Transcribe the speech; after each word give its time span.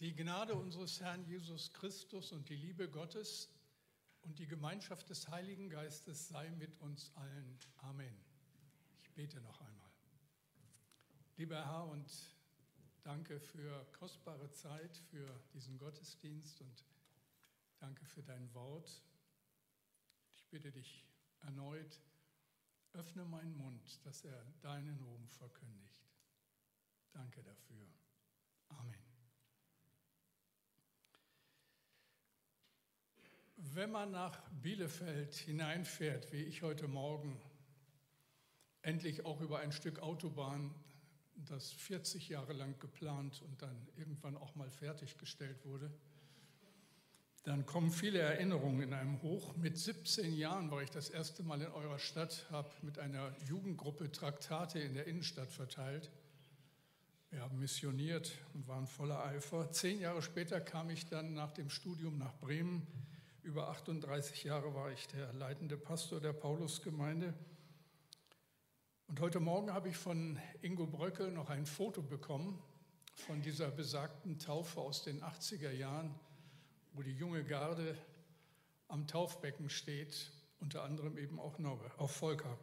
Die 0.00 0.14
Gnade 0.14 0.54
unseres 0.54 1.00
Herrn 1.00 1.24
Jesus 1.24 1.72
Christus 1.72 2.30
und 2.32 2.50
die 2.50 2.56
Liebe 2.56 2.86
Gottes 2.90 3.48
und 4.20 4.38
die 4.38 4.46
Gemeinschaft 4.46 5.08
des 5.08 5.26
Heiligen 5.28 5.70
Geistes 5.70 6.28
sei 6.28 6.50
mit 6.50 6.78
uns 6.82 7.10
allen. 7.14 7.58
Amen. 7.78 8.14
Ich 9.00 9.10
bete 9.12 9.40
noch 9.40 9.58
einmal. 9.62 9.90
Lieber 11.38 11.64
Herr, 11.64 11.86
und 11.86 12.12
danke 13.04 13.40
für 13.40 13.86
kostbare 13.92 14.50
Zeit, 14.50 14.98
für 15.10 15.40
diesen 15.54 15.78
Gottesdienst 15.78 16.60
und 16.60 16.84
danke 17.78 18.04
für 18.04 18.22
dein 18.22 18.52
Wort. 18.52 19.02
Ich 20.34 20.46
bitte 20.48 20.72
dich 20.72 21.06
erneut, 21.40 22.02
öffne 22.92 23.24
meinen 23.24 23.56
Mund, 23.56 24.04
dass 24.04 24.24
er 24.24 24.44
deinen 24.60 25.00
Ruhm 25.00 25.26
verkündigt. 25.28 26.10
Danke 27.12 27.42
dafür. 27.42 27.86
Amen. 28.68 29.05
Wenn 33.58 33.90
man 33.90 34.10
nach 34.10 34.38
Bielefeld 34.62 35.34
hineinfährt, 35.34 36.30
wie 36.30 36.42
ich 36.42 36.60
heute 36.60 36.88
Morgen, 36.88 37.40
endlich 38.82 39.24
auch 39.24 39.40
über 39.40 39.60
ein 39.60 39.72
Stück 39.72 40.00
Autobahn, 40.00 40.74
das 41.36 41.72
40 41.72 42.28
Jahre 42.28 42.52
lang 42.52 42.78
geplant 42.80 43.40
und 43.40 43.62
dann 43.62 43.88
irgendwann 43.96 44.36
auch 44.36 44.54
mal 44.56 44.68
fertiggestellt 44.68 45.64
wurde, 45.64 45.90
dann 47.44 47.64
kommen 47.64 47.90
viele 47.90 48.18
Erinnerungen 48.18 48.82
in 48.82 48.92
einem 48.92 49.22
hoch. 49.22 49.56
Mit 49.56 49.78
17 49.78 50.34
Jahren 50.34 50.70
war 50.70 50.82
ich 50.82 50.90
das 50.90 51.08
erste 51.08 51.42
Mal 51.42 51.62
in 51.62 51.68
eurer 51.68 51.98
Stadt, 51.98 52.44
habe 52.50 52.70
mit 52.82 52.98
einer 52.98 53.34
Jugendgruppe 53.48 54.12
Traktate 54.12 54.80
in 54.80 54.92
der 54.92 55.06
Innenstadt 55.06 55.50
verteilt. 55.50 56.10
Wir 57.30 57.40
haben 57.40 57.58
missioniert 57.58 58.32
und 58.52 58.68
waren 58.68 58.86
voller 58.86 59.24
Eifer. 59.24 59.70
Zehn 59.72 59.98
Jahre 59.98 60.20
später 60.20 60.60
kam 60.60 60.90
ich 60.90 61.06
dann 61.06 61.32
nach 61.32 61.52
dem 61.52 61.70
Studium 61.70 62.18
nach 62.18 62.36
Bremen 62.38 62.86
über 63.46 63.68
38 63.68 64.42
Jahre 64.42 64.74
war 64.74 64.90
ich 64.90 65.06
der 65.06 65.32
leitende 65.32 65.76
Pastor 65.76 66.20
der 66.20 66.32
Paulusgemeinde. 66.32 67.32
Und 69.06 69.20
heute 69.20 69.38
Morgen 69.38 69.72
habe 69.72 69.88
ich 69.88 69.96
von 69.96 70.36
Ingo 70.62 70.84
Bröckel 70.84 71.30
noch 71.30 71.48
ein 71.48 71.64
Foto 71.64 72.02
bekommen 72.02 72.60
von 73.14 73.42
dieser 73.42 73.70
besagten 73.70 74.40
Taufe 74.40 74.80
aus 74.80 75.04
den 75.04 75.22
80er 75.22 75.70
Jahren, 75.70 76.12
wo 76.92 77.02
die 77.02 77.12
junge 77.12 77.44
Garde 77.44 77.96
am 78.88 79.06
Taufbecken 79.06 79.70
steht, 79.70 80.32
unter 80.58 80.82
anderem 80.82 81.16
eben 81.16 81.38
auch 81.38 81.60
Norbert, 81.60 81.96
auch 82.00 82.10
Volker, 82.10 82.58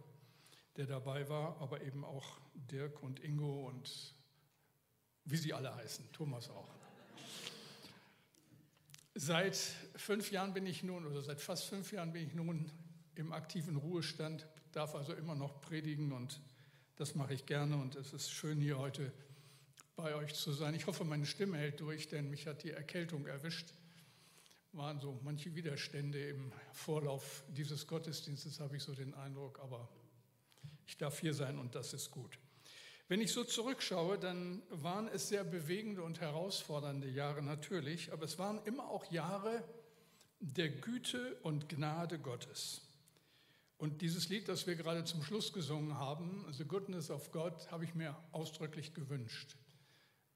der 0.76 0.86
dabei 0.86 1.30
war, 1.30 1.62
aber 1.62 1.82
eben 1.82 2.04
auch 2.04 2.42
Dirk 2.56 3.02
und 3.02 3.24
Ingo 3.24 3.70
und 3.70 4.14
wie 5.24 5.38
sie 5.38 5.54
alle 5.54 5.74
heißen, 5.74 6.12
Thomas 6.12 6.50
auch. 6.50 6.83
Seit 9.16 9.56
fünf 9.96 10.32
Jahren 10.32 10.54
bin 10.54 10.66
ich 10.66 10.82
nun, 10.82 11.06
oder 11.06 11.22
seit 11.22 11.40
fast 11.40 11.66
fünf 11.66 11.92
Jahren 11.92 12.14
bin 12.14 12.26
ich 12.26 12.34
nun 12.34 12.72
im 13.14 13.32
aktiven 13.32 13.76
Ruhestand, 13.76 14.48
darf 14.72 14.96
also 14.96 15.14
immer 15.14 15.36
noch 15.36 15.62
predigen 15.62 16.12
und 16.12 16.42
das 16.96 17.14
mache 17.14 17.36
ich 17.36 17.46
gerne 17.46 17.78
und 17.78 17.96
es 17.96 18.12
ist 18.12 18.32
schön 18.32 18.60
hier 18.60 18.80
heute 18.80 19.14
bei 19.96 20.16
euch 20.16 20.34
zu 20.34 20.52
sein. 20.52 20.74
Ich 20.74 20.88
hoffe, 20.88 21.06
meine 21.06 21.28
Stimme 21.28 21.58
hält 21.58 21.80
durch, 21.80 22.08
denn 22.08 22.32
mich 22.32 22.48
hat 22.48 22.64
die 22.64 22.72
Erkältung 22.72 23.28
erwischt. 23.28 23.74
Waren 24.72 25.00
so 25.00 25.20
manche 25.24 25.54
Widerstände 25.54 26.30
im 26.30 26.52
Vorlauf 26.72 27.44
dieses 27.50 27.86
Gottesdienstes, 27.86 28.60
habe 28.60 28.78
ich 28.78 28.84
so 28.84 28.96
den 28.96 29.14
Eindruck, 29.14 29.60
aber 29.60 29.88
ich 30.88 30.98
darf 30.98 31.20
hier 31.20 31.36
sein 31.36 31.60
und 31.60 31.76
das 31.76 31.94
ist 31.94 32.10
gut. 32.10 32.40
Wenn 33.14 33.22
ich 33.22 33.32
so 33.32 33.44
zurückschaue, 33.44 34.18
dann 34.18 34.64
waren 34.72 35.08
es 35.08 35.30
sehr 35.30 35.44
bewegende 35.44 36.02
und 36.02 36.20
herausfordernde 36.20 37.08
Jahre 37.08 37.44
natürlich, 37.44 38.12
aber 38.12 38.26
es 38.26 38.40
waren 38.40 38.60
immer 38.66 38.90
auch 38.90 39.06
Jahre 39.12 39.64
der 40.40 40.70
Güte 40.70 41.36
und 41.44 41.70
Gnade 41.70 42.18
Gottes. 42.18 42.82
Und 43.78 44.02
dieses 44.02 44.30
Lied, 44.30 44.48
das 44.50 44.66
wir 44.66 44.74
gerade 44.74 45.04
zum 45.06 45.22
Schluss 45.22 45.54
gesungen 45.54 46.00
haben, 46.00 46.44
The 46.54 46.66
Goodness 46.66 47.12
of 47.12 47.32
God, 47.32 47.70
habe 47.70 47.84
ich 47.86 47.94
mir 47.94 48.18
ausdrücklich 48.32 48.96
gewünscht. 48.96 49.58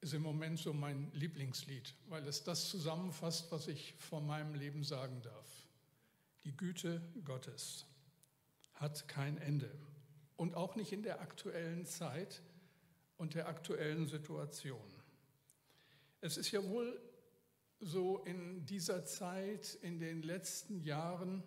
Ist 0.01 0.13
im 0.13 0.21
Moment 0.21 0.59
so 0.59 0.71
mein 0.71 1.11
Lieblingslied, 1.13 1.95
weil 2.09 2.27
es 2.27 2.43
das 2.43 2.69
zusammenfasst, 2.69 3.51
was 3.51 3.67
ich 3.67 3.95
von 3.97 4.23
meinem 4.27 4.53
Leben 4.53 4.83
sagen 4.83 5.23
darf. 5.23 5.47
Die 6.43 6.55
Güte 6.55 7.01
Gottes 7.25 7.87
hat 8.75 9.07
kein 9.07 9.39
Ende. 9.39 9.75
Und 10.35 10.53
auch 10.53 10.75
nicht 10.75 10.91
in 10.91 11.01
der 11.01 11.21
aktuellen 11.21 11.87
Zeit, 11.87 12.43
und 13.17 13.33
der 13.33 13.47
aktuellen 13.47 14.07
Situation. 14.07 14.79
Es 16.21 16.37
ist 16.37 16.51
ja 16.51 16.63
wohl 16.63 16.99
so 17.79 18.19
in 18.23 18.65
dieser 18.65 19.05
Zeit, 19.05 19.77
in 19.81 19.99
den 19.99 20.23
letzten 20.23 20.79
Jahren, 20.81 21.43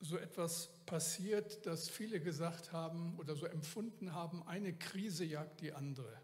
so 0.00 0.16
etwas 0.16 0.70
passiert, 0.86 1.66
dass 1.66 1.88
viele 1.88 2.20
gesagt 2.20 2.72
haben 2.72 3.18
oder 3.18 3.34
so 3.34 3.46
empfunden 3.46 4.12
haben, 4.12 4.46
eine 4.46 4.72
Krise 4.72 5.24
jagt 5.24 5.60
die 5.60 5.72
andere. 5.72 6.20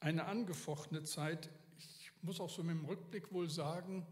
Eine 0.00 0.24
angefochtene 0.24 1.02
Zeit, 1.02 1.50
ich 1.76 2.10
muss 2.22 2.40
auch 2.40 2.50
so 2.50 2.62
mit 2.62 2.76
dem 2.76 2.84
Rückblick 2.86 3.32
wohl 3.32 3.48
sagen, 3.50 4.06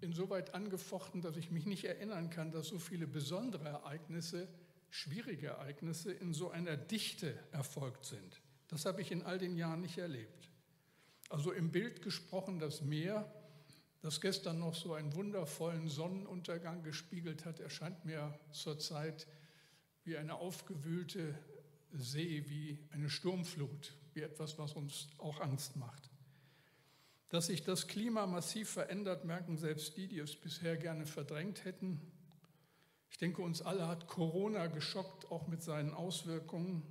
insoweit 0.00 0.54
angefochten, 0.54 1.20
dass 1.20 1.36
ich 1.36 1.50
mich 1.50 1.66
nicht 1.66 1.84
erinnern 1.84 2.30
kann, 2.30 2.52
dass 2.52 2.68
so 2.68 2.78
viele 2.78 3.06
besondere 3.06 3.68
Ereignisse 3.68 4.48
schwierige 4.90 5.48
Ereignisse 5.48 6.12
in 6.12 6.34
so 6.34 6.50
einer 6.50 6.76
Dichte 6.76 7.38
erfolgt 7.52 8.04
sind. 8.04 8.40
Das 8.68 8.84
habe 8.84 9.00
ich 9.00 9.10
in 9.10 9.22
all 9.22 9.38
den 9.38 9.56
Jahren 9.56 9.80
nicht 9.80 9.98
erlebt. 9.98 10.50
Also 11.28 11.52
im 11.52 11.70
Bild 11.70 12.02
gesprochen, 12.02 12.58
das 12.58 12.82
Meer, 12.82 13.32
das 14.02 14.20
gestern 14.20 14.58
noch 14.58 14.74
so 14.74 14.94
einen 14.94 15.14
wundervollen 15.14 15.88
Sonnenuntergang 15.88 16.82
gespiegelt 16.82 17.44
hat, 17.44 17.60
erscheint 17.60 18.04
mir 18.04 18.38
zurzeit 18.50 19.26
wie 20.04 20.16
eine 20.16 20.34
aufgewühlte 20.36 21.38
See, 21.92 22.44
wie 22.48 22.78
eine 22.90 23.10
Sturmflut, 23.10 23.94
wie 24.14 24.22
etwas, 24.22 24.58
was 24.58 24.72
uns 24.72 25.08
auch 25.18 25.40
Angst 25.40 25.76
macht. 25.76 26.10
Dass 27.28 27.46
sich 27.46 27.62
das 27.62 27.86
Klima 27.86 28.26
massiv 28.26 28.70
verändert, 28.70 29.24
merken 29.24 29.56
selbst 29.56 29.96
die, 29.96 30.08
die 30.08 30.18
es 30.18 30.34
bisher 30.36 30.76
gerne 30.76 31.06
verdrängt 31.06 31.64
hätten. 31.64 32.00
Ich 33.10 33.18
denke, 33.18 33.42
uns 33.42 33.60
alle 33.60 33.86
hat 33.86 34.06
Corona 34.06 34.68
geschockt, 34.68 35.30
auch 35.30 35.46
mit 35.46 35.62
seinen 35.62 35.92
Auswirkungen. 35.92 36.82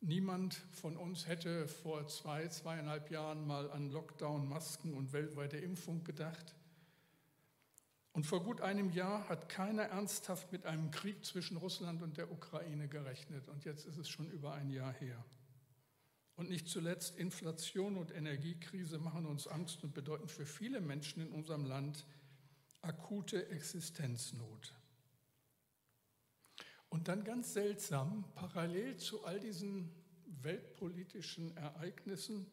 Niemand 0.00 0.54
von 0.72 0.96
uns 0.96 1.26
hätte 1.26 1.66
vor 1.66 2.06
zwei, 2.06 2.46
zweieinhalb 2.48 3.10
Jahren 3.10 3.46
mal 3.46 3.70
an 3.70 3.90
Lockdown, 3.90 4.48
Masken 4.48 4.94
und 4.94 5.12
weltweite 5.12 5.56
Impfung 5.56 6.04
gedacht. 6.04 6.54
Und 8.12 8.24
vor 8.24 8.42
gut 8.42 8.60
einem 8.60 8.90
Jahr 8.90 9.28
hat 9.28 9.48
keiner 9.48 9.84
ernsthaft 9.84 10.50
mit 10.52 10.66
einem 10.66 10.90
Krieg 10.90 11.24
zwischen 11.24 11.56
Russland 11.56 12.02
und 12.02 12.16
der 12.16 12.30
Ukraine 12.32 12.88
gerechnet. 12.88 13.48
Und 13.48 13.64
jetzt 13.64 13.86
ist 13.86 13.96
es 13.96 14.08
schon 14.08 14.30
über 14.30 14.52
ein 14.54 14.70
Jahr 14.70 14.92
her. 14.92 15.24
Und 16.34 16.48
nicht 16.50 16.68
zuletzt 16.68 17.16
Inflation 17.16 17.96
und 17.96 18.12
Energiekrise 18.12 18.98
machen 18.98 19.26
uns 19.26 19.48
Angst 19.48 19.82
und 19.82 19.94
bedeuten 19.94 20.28
für 20.28 20.46
viele 20.46 20.80
Menschen 20.80 21.22
in 21.22 21.32
unserem 21.32 21.64
Land 21.64 22.06
akute 22.82 23.48
Existenznot. 23.50 24.72
Und 26.88 27.08
dann 27.08 27.24
ganz 27.24 27.52
seltsam, 27.52 28.24
parallel 28.34 28.96
zu 28.96 29.24
all 29.24 29.40
diesen 29.40 29.90
weltpolitischen 30.42 31.56
Ereignissen 31.56 32.46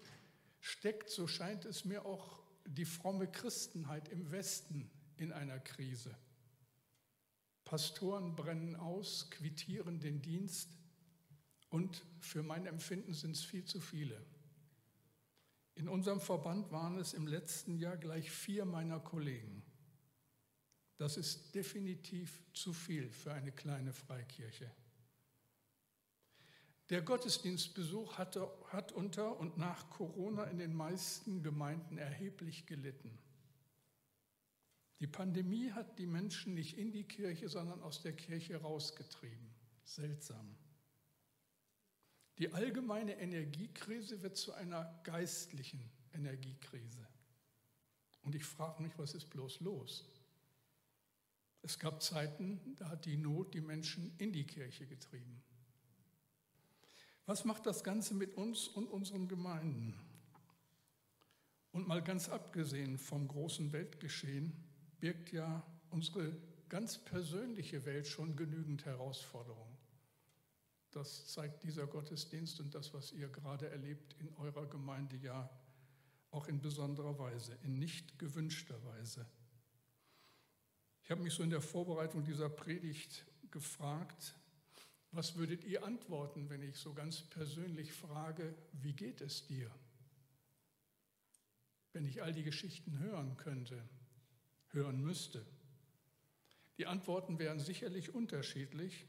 steckt, 0.60 1.10
so 1.10 1.28
scheint 1.28 1.66
es 1.66 1.86
mir, 1.86 2.06
auch 2.06 2.40
die 2.66 2.86
fromme 2.86 3.28
Christenheit 3.28 4.10
im 4.10 4.32
Westen 4.32 4.90
in 5.18 5.32
einer 5.32 5.60
Krise. 5.60 6.16
Pastoren 7.64 8.36
brennen 8.36 8.76
aus, 8.76 9.30
quittieren 9.32 10.00
den 10.00 10.22
Dienst 10.22 10.70
und 11.70 12.06
für 12.20 12.44
mein 12.44 12.66
Empfinden 12.66 13.14
sind 13.14 13.32
es 13.32 13.44
viel 13.44 13.66
zu 13.66 13.80
viele. 13.80 14.24
In 15.76 15.90
unserem 15.90 16.22
Verband 16.22 16.72
waren 16.72 16.98
es 17.00 17.14
im 17.14 17.28
letzten 17.28 17.78
Jahr 17.78 17.98
gleich 17.98 18.32
vier 18.32 18.66
meiner 18.66 19.00
Kollegen. 19.00 19.65
Das 20.98 21.18
ist 21.18 21.54
definitiv 21.54 22.42
zu 22.54 22.72
viel 22.72 23.10
für 23.10 23.34
eine 23.34 23.52
kleine 23.52 23.92
Freikirche. 23.92 24.72
Der 26.90 27.02
Gottesdienstbesuch 27.02 28.18
hatte, 28.18 28.48
hat 28.68 28.92
unter 28.92 29.40
und 29.40 29.58
nach 29.58 29.90
Corona 29.90 30.44
in 30.46 30.60
den 30.60 30.74
meisten 30.74 31.42
Gemeinden 31.42 31.98
erheblich 31.98 32.68
gelitten. 32.68 33.18
Die 35.00 35.08
Pandemie 35.08 35.72
hat 35.72 35.98
die 36.00 36.06
Menschen 36.06 36.54
nicht 36.54 36.78
in 36.78 36.92
die 36.92 37.04
Kirche, 37.04 37.50
sondern 37.50 37.82
aus 37.82 38.02
der 38.02 38.14
Kirche 38.14 38.62
rausgetrieben. 38.62 39.50
Seltsam. 39.84 40.56
Die 42.38 42.54
allgemeine 42.54 43.18
Energiekrise 43.18 44.22
wird 44.22 44.38
zu 44.38 44.54
einer 44.54 45.00
geistlichen 45.04 45.90
Energiekrise. 46.14 47.06
Und 48.24 48.36
ich 48.36 48.44
frage 48.44 48.82
mich, 48.82 48.98
was 48.98 49.14
ist 49.14 49.30
bloß 49.30 49.60
los? 49.62 50.06
Es 51.66 51.80
gab 51.80 52.04
Zeiten, 52.04 52.76
da 52.76 52.90
hat 52.90 53.06
die 53.06 53.18
Not 53.18 53.56
die 53.56 53.60
Menschen 53.60 54.14
in 54.20 54.32
die 54.32 54.46
Kirche 54.46 54.86
getrieben. 54.86 55.42
Was 57.26 57.44
macht 57.44 57.66
das 57.66 57.84
Ganze 57.84 58.14
mit 58.14 58.36
uns 58.36 58.68
und 58.68 58.86
unseren 58.86 59.28
Gemeinden? 59.28 60.00
Und 61.72 61.88
mal 61.88 62.04
ganz 62.04 62.30
abgesehen 62.30 63.00
vom 63.00 63.28
großen 63.28 63.74
Weltgeschehen 63.74 64.54
birgt 65.00 65.32
ja 65.32 65.66
unsere 65.90 66.38
ganz 66.70 67.00
persönliche 67.00 67.84
Welt 67.86 68.06
schon 68.06 68.36
genügend 68.36 68.86
Herausforderungen. 68.86 69.76
Das 70.92 71.26
zeigt 71.30 71.64
dieser 71.64 71.88
Gottesdienst 71.88 72.60
und 72.60 72.76
das, 72.76 72.94
was 72.94 73.12
ihr 73.12 73.28
gerade 73.30 73.72
erlebt 73.72 74.16
in 74.20 74.32
eurer 74.36 74.68
Gemeinde, 74.68 75.18
ja 75.18 75.50
auch 76.30 76.48
in 76.48 76.62
besonderer 76.62 77.18
Weise, 77.18 77.58
in 77.64 77.80
nicht 77.80 78.20
gewünschter 78.20 78.86
Weise. 78.86 79.26
Ich 81.06 81.12
habe 81.12 81.22
mich 81.22 81.36
so 81.36 81.44
in 81.44 81.52
der 81.52 81.62
Vorbereitung 81.62 82.24
dieser 82.24 82.50
Predigt 82.50 83.28
gefragt, 83.52 84.34
was 85.12 85.36
würdet 85.36 85.64
ihr 85.64 85.86
antworten, 85.86 86.50
wenn 86.50 86.64
ich 86.64 86.78
so 86.78 86.96
ganz 86.96 87.22
persönlich 87.22 87.94
frage, 87.94 88.56
wie 88.74 88.94
geht 88.94 89.22
es 89.22 89.46
dir? 89.46 89.70
Wenn 91.94 92.08
ich 92.08 92.24
all 92.24 92.34
die 92.34 92.42
Geschichten 92.42 92.98
hören 92.98 93.38
könnte, 93.38 93.88
hören 94.72 95.00
müsste. 95.00 95.46
Die 96.80 96.88
Antworten 96.88 97.38
wären 97.38 97.60
sicherlich 97.60 98.16
unterschiedlich. 98.16 99.06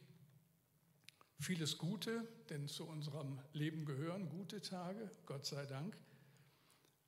Vieles 1.40 1.78
Gute, 1.78 2.28
denn 2.50 2.68
zu 2.68 2.86
unserem 2.86 3.40
Leben 3.54 3.86
gehören 3.86 4.28
gute 4.28 4.60
Tage, 4.60 5.10
Gott 5.24 5.46
sei 5.46 5.64
Dank, 5.64 5.96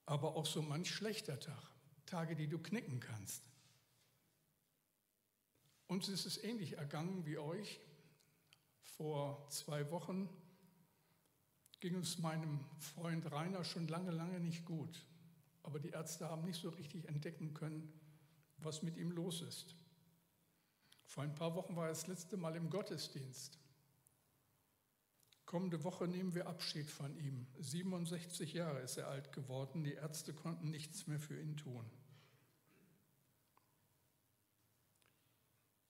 aber 0.06 0.34
auch 0.34 0.46
so 0.46 0.62
manch 0.62 0.91
schlechter 0.91 1.38
Tag, 1.38 1.62
Tage, 2.06 2.34
die 2.34 2.49
du 2.49 2.58
knicken 2.58 3.00
kannst. 3.00 3.44
Uns 5.88 6.08
ist 6.08 6.26
es 6.26 6.43
ähnlich 6.44 6.76
ergangen 6.76 7.25
wie 7.25 7.38
euch. 7.38 7.81
Vor 8.82 9.49
zwei 9.49 9.90
Wochen 9.90 10.29
ging 11.81 11.96
es 11.96 12.19
meinem 12.19 12.61
Freund 12.79 13.31
Rainer 13.32 13.64
schon 13.64 13.88
lange, 13.88 14.11
lange 14.11 14.38
nicht 14.38 14.67
gut. 14.67 15.06
Aber 15.62 15.79
die 15.79 15.90
Ärzte 15.90 16.29
haben 16.29 16.44
nicht 16.44 16.61
so 16.61 16.69
richtig 16.69 17.08
entdecken 17.08 17.55
können, 17.55 17.90
was 18.58 18.82
mit 18.82 18.96
ihm 18.96 19.11
los 19.12 19.40
ist. 19.40 19.75
Vor 21.06 21.23
ein 21.23 21.35
paar 21.35 21.55
Wochen 21.55 21.75
war 21.75 21.85
er 21.87 21.91
das 21.91 22.06
letzte 22.06 22.37
Mal 22.37 22.55
im 22.55 22.69
Gottesdienst. 22.69 23.58
Kommende 25.46 25.82
Woche 25.84 26.06
nehmen 26.06 26.34
wir 26.34 26.46
Abschied 26.46 26.91
von 26.91 27.17
ihm. 27.17 27.46
67 27.58 28.52
Jahre 28.52 28.81
ist 28.81 28.99
er 28.99 29.08
alt 29.08 29.32
geworden. 29.32 29.84
Die 29.84 29.94
Ärzte 29.94 30.34
konnten 30.34 30.70
nichts 30.70 31.06
mehr 31.06 31.19
für 31.19 31.41
ihn 31.41 31.56
tun. 31.56 31.91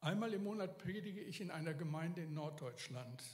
Einmal 0.00 0.32
im 0.32 0.44
Monat 0.44 0.78
predige 0.78 1.20
ich 1.20 1.40
in 1.40 1.50
einer 1.50 1.74
Gemeinde 1.74 2.22
in 2.22 2.34
Norddeutschland. 2.34 3.24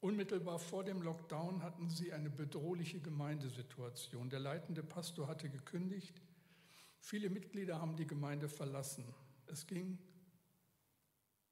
Unmittelbar 0.00 0.58
vor 0.58 0.84
dem 0.84 1.02
Lockdown 1.02 1.62
hatten 1.62 1.90
sie 1.90 2.12
eine 2.12 2.30
bedrohliche 2.30 3.00
Gemeindesituation. 3.00 4.30
Der 4.30 4.38
leitende 4.38 4.84
Pastor 4.84 5.26
hatte 5.26 5.50
gekündigt. 5.50 6.22
Viele 7.00 7.28
Mitglieder 7.28 7.80
haben 7.80 7.96
die 7.96 8.06
Gemeinde 8.06 8.48
verlassen. 8.48 9.04
Es 9.46 9.66
ging 9.66 9.98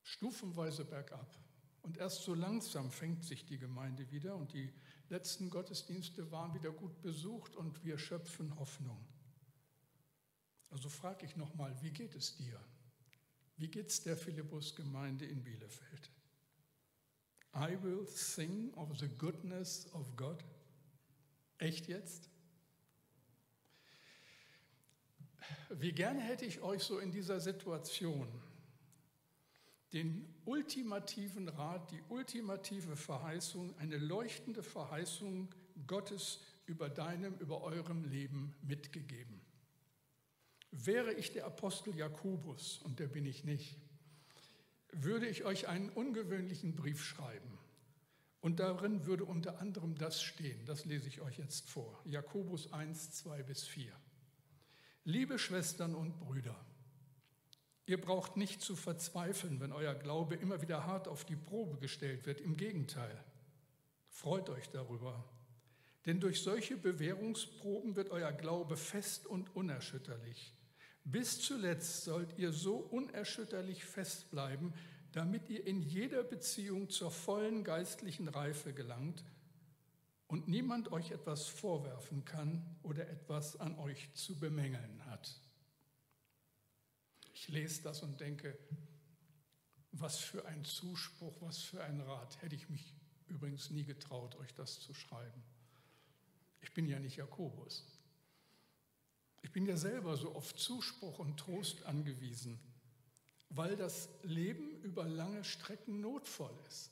stufenweise 0.02 0.84
bergab. 0.84 1.36
Und 1.82 1.98
erst 1.98 2.22
so 2.22 2.34
langsam 2.34 2.90
fängt 2.90 3.24
sich 3.24 3.44
die 3.44 3.58
Gemeinde 3.58 4.10
wieder 4.10 4.36
und 4.36 4.52
die 4.52 4.72
letzten 5.08 5.50
Gottesdienste 5.50 6.30
waren 6.30 6.54
wieder 6.54 6.70
gut 6.70 7.02
besucht 7.02 7.56
und 7.56 7.84
wir 7.84 7.98
schöpfen 7.98 8.56
Hoffnung. 8.58 9.04
Also 10.70 10.88
frage 10.88 11.26
ich 11.26 11.36
nochmal, 11.36 11.74
wie 11.82 11.90
geht 11.90 12.14
es 12.14 12.36
dir? 12.36 12.60
Wie 13.58 13.68
geht 13.68 13.88
es 13.88 14.02
der 14.02 14.16
Philippus-Gemeinde 14.16 15.26
in 15.26 15.42
Bielefeld? 15.42 16.10
I 17.54 17.76
will 17.82 18.06
sing 18.06 18.72
of 18.74 18.96
the 18.98 19.08
goodness 19.08 19.92
of 19.92 20.16
God. 20.16 20.44
Echt 21.58 21.88
jetzt? 21.88 22.30
Wie 25.70 25.92
gerne 25.92 26.20
hätte 26.20 26.44
ich 26.44 26.60
euch 26.60 26.82
so 26.82 26.98
in 26.98 27.10
dieser 27.10 27.40
Situation 27.40 28.28
den 29.92 30.28
ultimativen 30.44 31.48
Rat, 31.48 31.90
die 31.90 32.02
ultimative 32.08 32.96
Verheißung, 32.96 33.76
eine 33.78 33.96
leuchtende 33.96 34.62
Verheißung 34.62 35.48
Gottes 35.86 36.40
über 36.66 36.88
deinem, 36.90 37.34
über 37.38 37.62
eurem 37.62 38.04
Leben 38.04 38.54
mitgegeben. 38.62 39.40
Wäre 40.70 41.12
ich 41.12 41.32
der 41.32 41.46
Apostel 41.46 41.96
Jakobus, 41.96 42.78
und 42.84 42.98
der 42.98 43.08
bin 43.08 43.24
ich 43.24 43.44
nicht, 43.44 43.78
würde 44.92 45.26
ich 45.26 45.44
euch 45.44 45.68
einen 45.68 45.90
ungewöhnlichen 45.90 46.74
Brief 46.74 47.04
schreiben. 47.04 47.58
Und 48.40 48.60
darin 48.60 49.06
würde 49.06 49.24
unter 49.24 49.60
anderem 49.60 49.96
das 49.96 50.22
stehen, 50.22 50.64
das 50.64 50.84
lese 50.84 51.08
ich 51.08 51.20
euch 51.20 51.38
jetzt 51.38 51.68
vor. 51.68 52.00
Jakobus 52.04 52.72
1, 52.72 53.12
2 53.12 53.42
bis 53.42 53.64
4. 53.64 53.92
Liebe 55.04 55.38
Schwestern 55.38 55.94
und 55.94 56.18
Brüder, 56.20 56.56
Ihr 57.88 57.98
braucht 57.98 58.36
nicht 58.36 58.60
zu 58.60 58.76
verzweifeln, 58.76 59.60
wenn 59.60 59.72
euer 59.72 59.94
Glaube 59.94 60.34
immer 60.34 60.60
wieder 60.60 60.84
hart 60.84 61.08
auf 61.08 61.24
die 61.24 61.36
Probe 61.36 61.78
gestellt 61.78 62.26
wird. 62.26 62.38
Im 62.38 62.58
Gegenteil, 62.58 63.24
freut 64.10 64.50
euch 64.50 64.68
darüber. 64.68 65.24
Denn 66.04 66.20
durch 66.20 66.42
solche 66.42 66.76
Bewährungsproben 66.76 67.96
wird 67.96 68.10
euer 68.10 68.30
Glaube 68.30 68.76
fest 68.76 69.26
und 69.26 69.56
unerschütterlich. 69.56 70.52
Bis 71.10 71.40
zuletzt 71.40 72.04
sollt 72.04 72.38
ihr 72.38 72.52
so 72.52 72.76
unerschütterlich 72.76 73.82
fest 73.82 74.30
bleiben, 74.30 74.74
damit 75.12 75.48
ihr 75.48 75.66
in 75.66 75.80
jeder 75.80 76.22
Beziehung 76.22 76.90
zur 76.90 77.10
vollen 77.10 77.64
geistlichen 77.64 78.28
Reife 78.28 78.74
gelangt 78.74 79.24
und 80.26 80.48
niemand 80.48 80.92
euch 80.92 81.10
etwas 81.10 81.46
vorwerfen 81.46 82.26
kann 82.26 82.62
oder 82.82 83.08
etwas 83.08 83.58
an 83.58 83.78
euch 83.78 84.12
zu 84.12 84.38
bemängeln 84.38 85.02
hat. 85.06 85.40
Ich 87.32 87.48
lese 87.48 87.82
das 87.82 88.02
und 88.02 88.20
denke, 88.20 88.58
was 89.92 90.18
für 90.18 90.44
ein 90.44 90.66
Zuspruch, 90.66 91.40
was 91.40 91.62
für 91.62 91.82
ein 91.82 92.02
Rat. 92.02 92.42
Hätte 92.42 92.54
ich 92.54 92.68
mich 92.68 92.92
übrigens 93.28 93.70
nie 93.70 93.84
getraut, 93.84 94.36
euch 94.36 94.52
das 94.52 94.80
zu 94.80 94.92
schreiben. 94.92 95.42
Ich 96.60 96.74
bin 96.74 96.86
ja 96.86 96.98
nicht 96.98 97.16
Jakobus. 97.16 97.86
Ich 99.42 99.52
bin 99.52 99.66
ja 99.66 99.76
selber 99.76 100.16
so 100.16 100.34
auf 100.34 100.54
Zuspruch 100.54 101.18
und 101.18 101.38
Trost 101.38 101.84
angewiesen, 101.84 102.58
weil 103.50 103.76
das 103.76 104.08
Leben 104.22 104.80
über 104.82 105.06
lange 105.06 105.44
Strecken 105.44 106.00
notvoll 106.00 106.54
ist. 106.68 106.90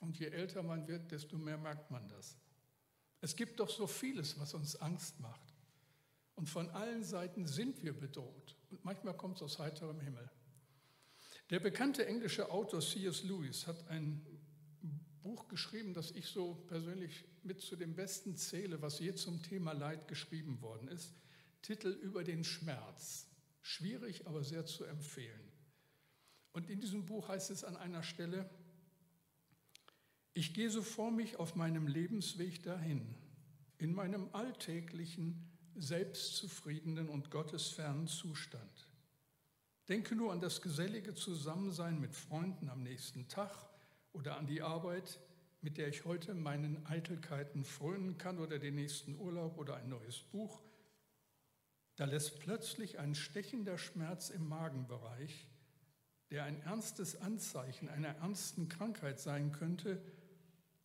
Und 0.00 0.18
je 0.18 0.26
älter 0.26 0.62
man 0.62 0.86
wird, 0.86 1.10
desto 1.10 1.38
mehr 1.38 1.58
merkt 1.58 1.90
man 1.90 2.06
das. 2.08 2.36
Es 3.20 3.34
gibt 3.34 3.58
doch 3.58 3.70
so 3.70 3.86
vieles, 3.86 4.38
was 4.38 4.52
uns 4.52 4.76
Angst 4.76 5.18
macht. 5.20 5.54
Und 6.34 6.48
von 6.50 6.68
allen 6.70 7.04
Seiten 7.04 7.46
sind 7.46 7.82
wir 7.82 7.98
bedroht. 7.98 8.56
Und 8.70 8.84
manchmal 8.84 9.16
kommt 9.16 9.36
es 9.36 9.42
aus 9.42 9.58
heiterem 9.58 10.00
Himmel. 10.00 10.30
Der 11.50 11.60
bekannte 11.60 12.06
englische 12.06 12.50
Autor 12.50 12.80
C.S. 12.80 13.22
Lewis 13.22 13.66
hat 13.66 13.88
ein 13.88 14.24
Buch 15.22 15.48
geschrieben, 15.48 15.94
das 15.94 16.10
ich 16.10 16.26
so 16.26 16.54
persönlich 16.66 17.24
mit 17.42 17.60
zu 17.62 17.76
dem 17.76 17.94
besten 17.94 18.36
zähle, 18.36 18.82
was 18.82 18.98
je 18.98 19.14
zum 19.14 19.42
Thema 19.42 19.72
Leid 19.72 20.06
geschrieben 20.06 20.60
worden 20.60 20.88
ist. 20.88 21.14
Titel 21.64 21.88
über 21.88 22.24
den 22.24 22.44
Schmerz. 22.44 23.26
Schwierig, 23.62 24.26
aber 24.26 24.44
sehr 24.44 24.66
zu 24.66 24.84
empfehlen. 24.84 25.50
Und 26.52 26.68
in 26.68 26.78
diesem 26.78 27.06
Buch 27.06 27.28
heißt 27.28 27.50
es 27.50 27.64
an 27.64 27.76
einer 27.76 28.02
Stelle, 28.02 28.48
ich 30.34 30.52
gehe 30.52 30.68
so 30.68 30.82
vor 30.82 31.10
mich 31.10 31.36
auf 31.36 31.54
meinem 31.54 31.86
Lebensweg 31.86 32.62
dahin, 32.62 33.14
in 33.78 33.94
meinem 33.94 34.28
alltäglichen, 34.32 35.50
selbstzufriedenen 35.74 37.08
und 37.08 37.30
gottesfernen 37.30 38.08
Zustand. 38.08 38.88
Denke 39.88 40.14
nur 40.14 40.32
an 40.32 40.40
das 40.40 40.60
gesellige 40.60 41.14
Zusammensein 41.14 41.98
mit 41.98 42.14
Freunden 42.14 42.68
am 42.68 42.82
nächsten 42.82 43.26
Tag 43.28 43.54
oder 44.12 44.36
an 44.36 44.46
die 44.46 44.60
Arbeit, 44.60 45.18
mit 45.62 45.78
der 45.78 45.88
ich 45.88 46.04
heute 46.04 46.34
meinen 46.34 46.84
Eitelkeiten 46.86 47.64
frönen 47.64 48.18
kann 48.18 48.38
oder 48.38 48.58
den 48.58 48.74
nächsten 48.74 49.18
Urlaub 49.18 49.56
oder 49.56 49.76
ein 49.76 49.88
neues 49.88 50.18
Buch. 50.18 50.60
Da 51.96 52.06
lässt 52.06 52.40
plötzlich 52.40 52.98
ein 52.98 53.14
stechender 53.14 53.78
Schmerz 53.78 54.30
im 54.30 54.48
Magenbereich, 54.48 55.46
der 56.30 56.44
ein 56.44 56.60
ernstes 56.62 57.20
Anzeichen 57.20 57.88
einer 57.88 58.08
ernsten 58.08 58.68
Krankheit 58.68 59.20
sein 59.20 59.52
könnte, 59.52 60.02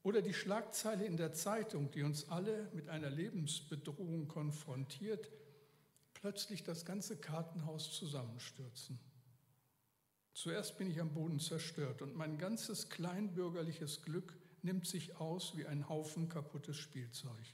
oder 0.01 0.21
die 0.21 0.33
Schlagzeile 0.33 1.05
in 1.05 1.17
der 1.17 1.33
Zeitung, 1.33 1.91
die 1.91 2.03
uns 2.03 2.29
alle 2.29 2.69
mit 2.73 2.87
einer 2.87 3.09
Lebensbedrohung 3.09 4.27
konfrontiert, 4.27 5.29
plötzlich 6.13 6.63
das 6.63 6.85
ganze 6.85 7.17
Kartenhaus 7.17 7.91
zusammenstürzen. 7.91 8.99
Zuerst 10.33 10.77
bin 10.77 10.89
ich 10.89 11.01
am 11.01 11.13
Boden 11.13 11.39
zerstört 11.39 12.01
und 12.01 12.15
mein 12.15 12.37
ganzes 12.37 12.89
kleinbürgerliches 12.89 14.01
Glück 14.03 14.37
nimmt 14.61 14.87
sich 14.87 15.17
aus 15.17 15.57
wie 15.57 15.65
ein 15.65 15.89
Haufen 15.89 16.29
kaputtes 16.29 16.77
Spielzeug. 16.77 17.53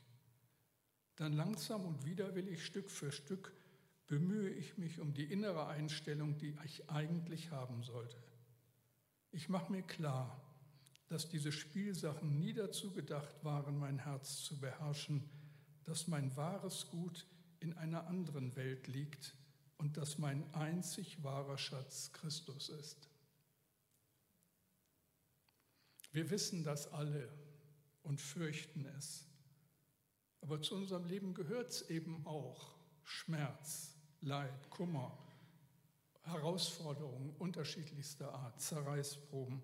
Dann 1.16 1.34
langsam 1.34 1.86
und 1.86 2.06
widerwillig 2.06 2.66
Stück 2.66 2.90
für 2.90 3.12
Stück 3.12 3.54
bemühe 4.08 4.50
ich 4.50 4.78
mich 4.78 5.00
um 5.00 5.14
die 5.14 5.26
innere 5.26 5.68
Einstellung, 5.68 6.38
die 6.38 6.56
ich 6.64 6.90
eigentlich 6.90 7.52
haben 7.52 7.84
sollte. 7.84 8.18
Ich 9.32 9.50
mache 9.50 9.72
mir 9.72 9.82
klar, 9.82 10.42
dass 11.08 11.30
diese 11.30 11.52
Spielsachen 11.52 12.40
nie 12.40 12.54
dazu 12.54 12.92
gedacht 12.92 13.44
waren, 13.44 13.78
mein 13.78 14.00
Herz 14.00 14.44
zu 14.44 14.60
beherrschen, 14.60 15.24
dass 15.84 16.08
mein 16.08 16.36
wahres 16.36 16.88
Gut 16.88 17.26
in 17.60 17.74
einer 17.74 18.08
anderen 18.08 18.56
Welt 18.56 18.88
liegt 18.88 19.36
und 19.78 19.98
dass 19.98 20.18
mein 20.18 20.52
einzig 20.54 21.24
wahrer 21.24 21.58
Schatz 21.58 22.12
Christus 22.14 22.70
ist. 22.70 23.10
Wir 26.12 26.30
wissen 26.30 26.64
das 26.64 26.92
alle 26.92 27.30
und 28.04 28.22
fürchten 28.22 28.86
es. 28.98 29.28
Aber 30.46 30.62
zu 30.62 30.76
unserem 30.76 31.06
Leben 31.06 31.34
gehört 31.34 31.72
es 31.72 31.90
eben 31.90 32.24
auch 32.28 32.76
Schmerz, 33.04 33.96
Leid, 34.22 34.70
Kummer, 34.70 35.18
Herausforderungen 36.22 37.32
unterschiedlichster 37.40 38.32
Art, 38.32 38.62
Zerreißproben. 38.62 39.64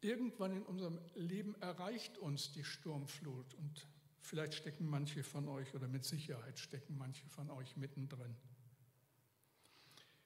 Irgendwann 0.00 0.56
in 0.56 0.64
unserem 0.64 0.98
Leben 1.14 1.54
erreicht 1.62 2.18
uns 2.18 2.50
die 2.50 2.64
Sturmflut 2.64 3.54
und 3.54 3.86
vielleicht 4.22 4.54
stecken 4.54 4.86
manche 4.86 5.22
von 5.22 5.46
euch 5.46 5.72
oder 5.72 5.86
mit 5.86 6.04
Sicherheit 6.04 6.58
stecken 6.58 6.98
manche 6.98 7.28
von 7.28 7.48
euch 7.50 7.76
mittendrin. 7.76 8.34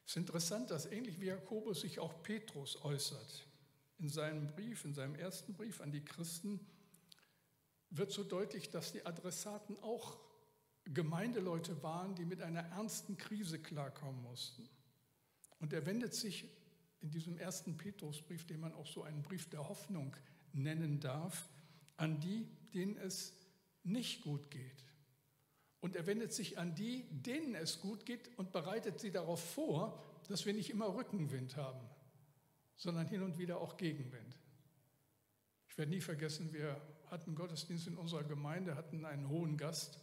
Es 0.06 0.12
ist 0.12 0.16
interessant, 0.16 0.70
dass 0.70 0.86
ähnlich 0.86 1.20
wie 1.20 1.26
Jakobus 1.26 1.82
sich 1.82 1.98
auch 1.98 2.22
Petrus 2.22 2.82
äußert. 2.82 3.46
In 3.98 4.08
seinem 4.08 4.50
Brief, 4.52 4.86
in 4.86 4.94
seinem 4.94 5.16
ersten 5.16 5.52
Brief 5.52 5.82
an 5.82 5.92
die 5.92 6.02
Christen, 6.02 6.66
wird 7.90 8.12
so 8.12 8.24
deutlich, 8.24 8.70
dass 8.70 8.92
die 8.92 9.04
Adressaten 9.04 9.78
auch 9.82 10.18
Gemeindeleute 10.84 11.82
waren, 11.82 12.14
die 12.14 12.24
mit 12.24 12.40
einer 12.40 12.60
ernsten 12.60 13.16
Krise 13.16 13.58
klarkommen 13.58 14.22
mussten. 14.22 14.68
Und 15.58 15.72
er 15.72 15.84
wendet 15.86 16.14
sich 16.14 16.48
in 17.00 17.10
diesem 17.10 17.38
ersten 17.38 17.76
Petrusbrief, 17.76 18.46
den 18.46 18.60
man 18.60 18.72
auch 18.74 18.86
so 18.86 19.02
einen 19.02 19.22
Brief 19.22 19.48
der 19.50 19.68
Hoffnung 19.68 20.16
nennen 20.52 21.00
darf, 21.00 21.48
an 21.96 22.20
die, 22.20 22.48
denen 22.74 22.96
es 22.96 23.34
nicht 23.82 24.22
gut 24.22 24.50
geht. 24.50 24.84
Und 25.80 25.96
er 25.96 26.06
wendet 26.06 26.32
sich 26.32 26.58
an 26.58 26.74
die, 26.74 27.04
denen 27.10 27.54
es 27.54 27.80
gut 27.80 28.04
geht 28.04 28.36
und 28.38 28.52
bereitet 28.52 29.00
sie 29.00 29.10
darauf 29.10 29.42
vor, 29.54 30.02
dass 30.28 30.44
wir 30.44 30.52
nicht 30.52 30.70
immer 30.70 30.94
Rückenwind 30.94 31.56
haben, 31.56 31.80
sondern 32.76 33.06
hin 33.06 33.22
und 33.22 33.38
wieder 33.38 33.60
auch 33.60 33.76
Gegenwind. 33.76 34.38
Ich 35.68 35.78
werde 35.78 35.90
nie 35.90 36.00
vergessen, 36.00 36.52
wir 36.52 36.80
hatten 37.10 37.34
Gottesdienst 37.34 37.86
in 37.86 37.96
unserer 37.96 38.24
Gemeinde, 38.24 38.76
hatten 38.76 39.04
einen 39.04 39.28
hohen 39.28 39.56
Gast. 39.56 39.98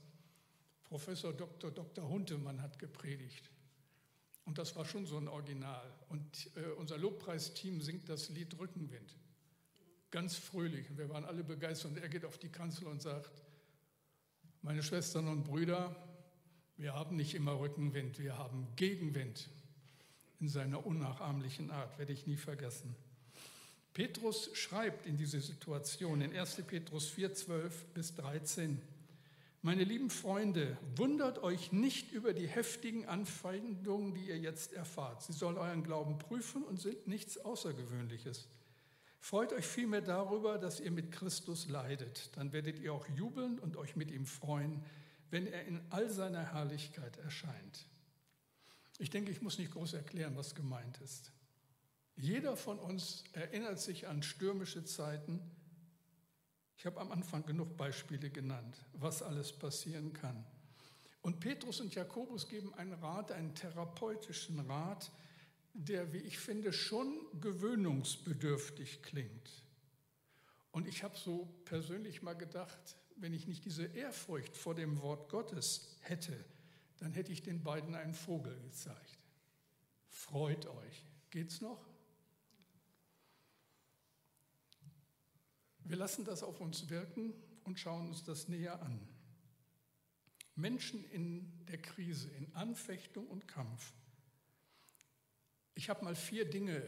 Professor 0.83 1.33
Dr. 1.33 1.71
Dr. 1.71 2.07
Huntemann 2.07 2.61
hat 2.61 2.79
gepredigt. 2.79 3.49
Und 4.45 4.57
das 4.57 4.75
war 4.75 4.85
schon 4.85 5.05
so 5.05 5.17
ein 5.17 5.27
Original. 5.27 5.83
Und 6.07 6.49
äh, 6.55 6.71
unser 6.77 6.97
Lobpreisteam 6.97 7.81
singt 7.81 8.07
das 8.07 8.29
Lied 8.29 8.57
Rückenwind. 8.57 9.17
Ganz 10.09 10.35
fröhlich. 10.35 10.89
Und 10.89 10.97
wir 10.97 11.09
waren 11.09 11.25
alle 11.25 11.43
begeistert. 11.43 11.91
Und 11.91 11.97
er 11.97 12.07
geht 12.07 12.23
auf 12.23 12.37
die 12.37 12.49
Kanzel 12.49 12.87
und 12.87 13.01
sagt, 13.01 13.43
meine 14.61 14.81
Schwestern 14.83 15.27
und 15.27 15.43
Brüder, 15.43 15.95
wir 16.77 16.93
haben 16.93 17.15
nicht 17.15 17.35
immer 17.35 17.59
Rückenwind, 17.59 18.19
wir 18.19 18.37
haben 18.37 18.67
Gegenwind. 18.75 19.49
In 20.39 20.47
seiner 20.47 20.85
unnachahmlichen 20.85 21.71
Art, 21.71 21.97
werde 21.97 22.13
ich 22.13 22.27
nie 22.27 22.37
vergessen. 22.37 22.95
Petrus 23.97 24.51
schreibt 24.53 25.07
in 25.07 25.17
diese 25.17 25.41
Situation 25.41 26.21
in 26.21 26.31
1. 26.37 26.61
Petrus 26.67 27.07
4, 27.07 27.33
12 27.33 27.85
bis 27.95 28.13
13. 28.13 28.79
Meine 29.63 29.83
lieben 29.83 30.11
Freunde, 30.11 30.77
wundert 30.95 31.41
euch 31.41 31.71
nicht 31.71 32.11
über 32.11 32.35
die 32.35 32.45
heftigen 32.45 33.07
Anfeindungen, 33.07 34.13
die 34.13 34.27
ihr 34.27 34.37
jetzt 34.37 34.73
erfahrt. 34.73 35.23
Sie 35.23 35.33
sollen 35.33 35.57
euren 35.57 35.81
Glauben 35.81 36.19
prüfen 36.19 36.63
und 36.63 36.79
sind 36.79 37.07
nichts 37.07 37.39
Außergewöhnliches. 37.39 38.47
Freut 39.19 39.51
euch 39.51 39.65
vielmehr 39.65 40.01
darüber, 40.01 40.59
dass 40.59 40.79
ihr 40.79 40.91
mit 40.91 41.11
Christus 41.11 41.67
leidet. 41.67 42.29
Dann 42.37 42.53
werdet 42.53 42.77
ihr 42.77 42.93
auch 42.93 43.07
jubeln 43.09 43.57
und 43.57 43.77
euch 43.77 43.95
mit 43.95 44.11
ihm 44.11 44.27
freuen, 44.27 44.85
wenn 45.31 45.47
er 45.47 45.65
in 45.65 45.81
all 45.89 46.07
seiner 46.11 46.53
Herrlichkeit 46.53 47.17
erscheint. 47.17 47.87
Ich 48.99 49.09
denke, 49.09 49.31
ich 49.31 49.41
muss 49.41 49.57
nicht 49.57 49.71
groß 49.71 49.93
erklären, 49.93 50.35
was 50.35 50.53
gemeint 50.53 50.99
ist. 51.03 51.31
Jeder 52.17 52.57
von 52.57 52.79
uns 52.79 53.23
erinnert 53.33 53.79
sich 53.79 54.07
an 54.07 54.23
stürmische 54.23 54.83
Zeiten. 54.83 55.39
Ich 56.75 56.85
habe 56.87 56.99
am 56.99 57.11
Anfang 57.11 57.45
genug 57.45 57.77
Beispiele 57.77 58.31
genannt, 58.31 58.83
was 58.93 59.21
alles 59.21 59.53
passieren 59.53 60.13
kann. 60.13 60.43
Und 61.21 61.39
Petrus 61.39 61.79
und 61.79 61.93
Jakobus 61.93 62.47
geben 62.47 62.73
einen 62.73 62.93
Rat, 62.93 63.31
einen 63.31 63.53
therapeutischen 63.53 64.59
Rat, 64.61 65.11
der, 65.73 66.11
wie 66.11 66.19
ich 66.19 66.39
finde, 66.39 66.73
schon 66.73 67.19
gewöhnungsbedürftig 67.39 69.03
klingt. 69.03 69.63
Und 70.71 70.87
ich 70.87 71.03
habe 71.03 71.15
so 71.17 71.47
persönlich 71.65 72.23
mal 72.23 72.33
gedacht, 72.33 72.97
wenn 73.15 73.33
ich 73.33 73.47
nicht 73.47 73.65
diese 73.65 73.85
Ehrfurcht 73.85 74.55
vor 74.55 74.73
dem 74.73 75.01
Wort 75.01 75.29
Gottes 75.29 75.97
hätte, 76.01 76.45
dann 76.97 77.11
hätte 77.11 77.31
ich 77.31 77.43
den 77.43 77.63
beiden 77.63 77.93
einen 77.93 78.15
Vogel 78.15 78.59
gezeigt. 78.61 79.19
Freut 80.07 80.65
euch. 80.65 81.05
Geht's 81.29 81.61
noch? 81.61 81.85
Wir 85.97 86.03
lassen 86.03 86.25
das 86.25 86.43
auf 86.43 86.61
uns 86.61 86.91
wirken 86.91 87.33
und 87.63 87.79
schauen 87.79 88.09
uns 88.09 88.23
das 88.23 88.47
näher 88.47 88.83
an. 88.83 88.99
Menschen 90.53 91.03
in 91.09 91.51
der 91.65 91.79
Krise, 91.81 92.29
in 92.37 92.53
Anfechtung 92.53 93.25
und 93.25 93.47
Kampf. 93.47 93.93
Ich 95.73 95.89
habe 95.89 96.05
mal 96.05 96.13
vier 96.13 96.47
Dinge, 96.47 96.83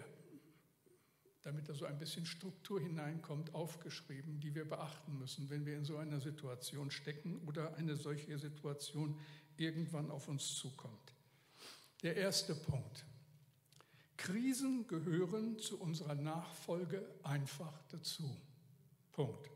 damit 1.42 1.68
da 1.68 1.74
so 1.74 1.86
ein 1.86 1.98
bisschen 1.98 2.28
Struktur 2.28 2.80
hineinkommt, 2.80 3.56
aufgeschrieben, 3.56 4.40
die 4.40 4.54
wir 4.54 4.70
beachten 4.70 5.18
müssen, 5.18 5.50
wenn 5.50 5.66
wir 5.66 5.76
in 5.76 5.86
so 5.86 5.98
einer 5.98 6.22
Situation 6.22 6.92
stecken 6.92 7.42
oder 7.48 7.74
eine 7.78 7.96
solche 7.96 8.38
Situation 8.38 9.20
irgendwann 9.58 10.12
auf 10.12 10.28
uns 10.28 10.54
zukommt. 10.54 11.16
Der 12.04 12.16
erste 12.16 12.54
Punkt. 12.54 13.06
Krisen 14.18 14.86
gehören 14.86 15.58
zu 15.58 15.80
unserer 15.80 16.14
Nachfolge 16.14 17.04
einfach 17.24 17.74
dazu. 17.88 18.40
Punkt. 19.12 19.50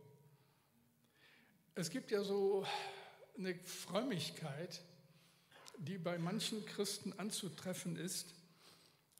Es 1.75 1.89
gibt 1.89 2.11
ja 2.11 2.23
so 2.23 2.65
eine 3.37 3.55
Frömmigkeit, 3.55 4.81
die 5.77 5.97
bei 5.97 6.17
manchen 6.17 6.65
Christen 6.65 7.13
anzutreffen 7.13 7.95
ist. 7.95 8.33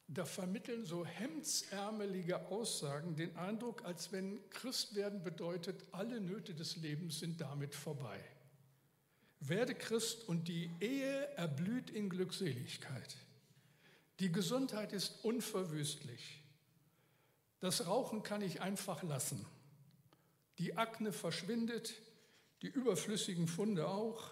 Da 0.06 0.24
vermitteln 0.24 0.84
so 0.84 1.04
hemdsärmelige 1.04 2.46
Aussagen 2.48 3.16
den 3.16 3.36
Eindruck, 3.36 3.84
als 3.84 4.12
wenn 4.12 4.38
Christwerden 4.50 5.22
bedeutet, 5.22 5.82
alle 5.92 6.20
Nöte 6.20 6.54
des 6.54 6.76
Lebens 6.76 7.18
sind 7.20 7.40
damit 7.40 7.74
vorbei. 7.74 8.20
Werde 9.40 9.74
Christ 9.74 10.28
und 10.28 10.48
die 10.48 10.70
Ehe 10.80 11.26
erblüht 11.36 11.90
in 11.90 12.08
Glückseligkeit. 12.08 13.16
Die 14.20 14.30
Gesundheit 14.30 14.92
ist 14.92 15.24
unverwüstlich. 15.24 16.40
Das 17.60 17.86
Rauchen 17.86 18.22
kann 18.22 18.42
ich 18.42 18.60
einfach 18.60 19.02
lassen. 19.02 19.44
Die 20.58 20.76
Akne 20.76 21.12
verschwindet, 21.12 21.94
die 22.62 22.68
überflüssigen 22.68 23.48
Funde 23.48 23.88
auch. 23.88 24.30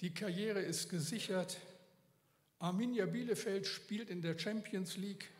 Die 0.00 0.12
Karriere 0.12 0.60
ist 0.60 0.88
gesichert. 0.88 1.58
Arminia 2.58 3.06
Bielefeld 3.06 3.66
spielt 3.66 4.10
in 4.10 4.20
der 4.20 4.38
Champions 4.38 4.96
League. 4.96 5.30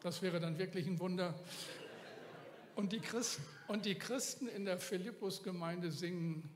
Das 0.00 0.22
wäre 0.22 0.40
dann 0.40 0.58
wirklich 0.58 0.86
ein 0.86 0.98
Wunder. 0.98 1.38
Und 2.76 2.92
die 2.92 3.00
Christen, 3.00 3.42
und 3.66 3.86
die 3.86 3.96
Christen 3.96 4.48
in 4.48 4.64
der 4.64 4.78
Philippus-Gemeinde 4.78 5.90
singen 5.90 6.48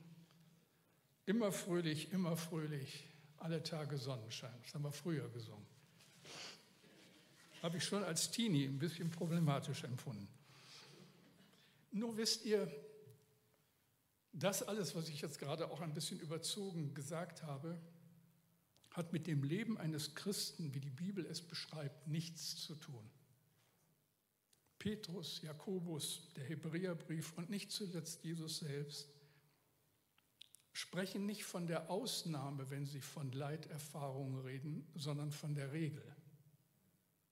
immer 1.27 1.51
fröhlich, 1.51 2.13
immer 2.13 2.37
fröhlich, 2.37 3.05
alle 3.39 3.63
Tage 3.63 3.97
Sonnenschein. 3.97 4.55
Das 4.63 4.75
haben 4.75 4.85
wir 4.85 4.93
früher 4.93 5.29
gesungen. 5.31 5.67
Habe 7.63 7.79
ich 7.79 7.85
schon 7.85 8.05
als 8.05 8.31
Teenie 8.31 8.67
ein 8.67 8.79
bisschen 8.79 9.11
problematisch 9.11 9.85
empfunden. 9.85 10.29
Nur 11.93 12.17
wisst 12.17 12.45
ihr, 12.45 12.71
das 14.33 14.63
alles, 14.63 14.95
was 14.95 15.09
ich 15.09 15.21
jetzt 15.21 15.39
gerade 15.39 15.71
auch 15.71 15.81
ein 15.81 15.95
bisschen 15.95 16.19
überzogen 16.19 16.95
gesagt 16.95 17.43
habe, 17.43 17.79
hat 18.91 19.13
mit 19.13 19.27
dem 19.27 19.45
Leben 19.45 19.79
eines 19.79 20.15
Christen, 20.15 20.75
wie 20.75 20.81
die 20.81 20.91
Bibel 20.91 21.25
es 21.25 21.41
beschreibt, 21.41 22.09
nichts 22.09 22.57
zu 22.57 22.75
tun. 22.75 23.11
Petrus, 24.79 25.41
Jakobus, 25.43 26.33
der 26.37 26.45
Hebräerbrief 26.45 27.33
und 27.37 27.51
nicht 27.51 27.71
zuletzt 27.71 28.25
Jesus 28.25 28.59
selbst 28.59 29.09
sprechen 30.73 31.27
nicht 31.27 31.45
von 31.45 31.67
der 31.67 31.91
Ausnahme, 31.91 32.71
wenn 32.71 32.87
sie 32.87 33.01
von 33.01 33.31
Leiterfahrungen 33.33 34.41
reden, 34.41 34.91
sondern 34.95 35.31
von 35.31 35.55
der 35.55 35.73
Regel. 35.73 36.03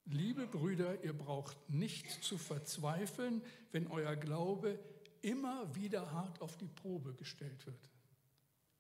Liebe 0.07 0.47
Brüder, 0.47 1.03
ihr 1.05 1.17
braucht 1.17 1.57
nicht 1.71 2.25
zu 2.25 2.39
verzweifeln, 2.39 3.43
wenn 3.73 3.87
euer 3.87 4.17
Glaube 4.17 4.79
immer 5.23 5.75
wieder 5.75 6.11
hart 6.13 6.41
auf 6.41 6.57
die 6.57 6.69
Probe 6.69 7.15
gestellt 7.15 7.67
wird. 7.67 7.91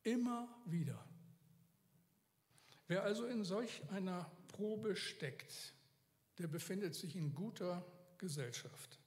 Immer 0.02 0.48
wieder. 0.66 1.04
Wer 2.88 3.04
also 3.04 3.26
in 3.26 3.44
solch 3.44 3.88
einer 3.90 4.30
Probe 4.48 4.96
steckt, 4.96 5.74
der 6.38 6.48
befindet 6.48 6.94
sich 6.94 7.14
in 7.14 7.34
guter 7.34 7.84
Gesellschaft. 8.18 8.98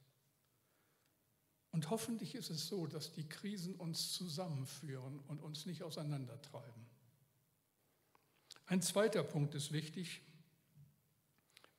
Und 1.72 1.90
hoffentlich 1.90 2.36
ist 2.36 2.50
es 2.50 2.68
so, 2.68 2.86
dass 2.86 3.12
die 3.12 3.28
Krisen 3.28 3.74
uns 3.74 4.12
zusammenführen 4.12 5.18
und 5.26 5.42
uns 5.42 5.66
nicht 5.66 5.82
auseinandertreiben. 5.82 6.86
Ein 8.66 8.80
zweiter 8.80 9.24
Punkt 9.24 9.54
ist 9.54 9.72
wichtig, 9.72 10.22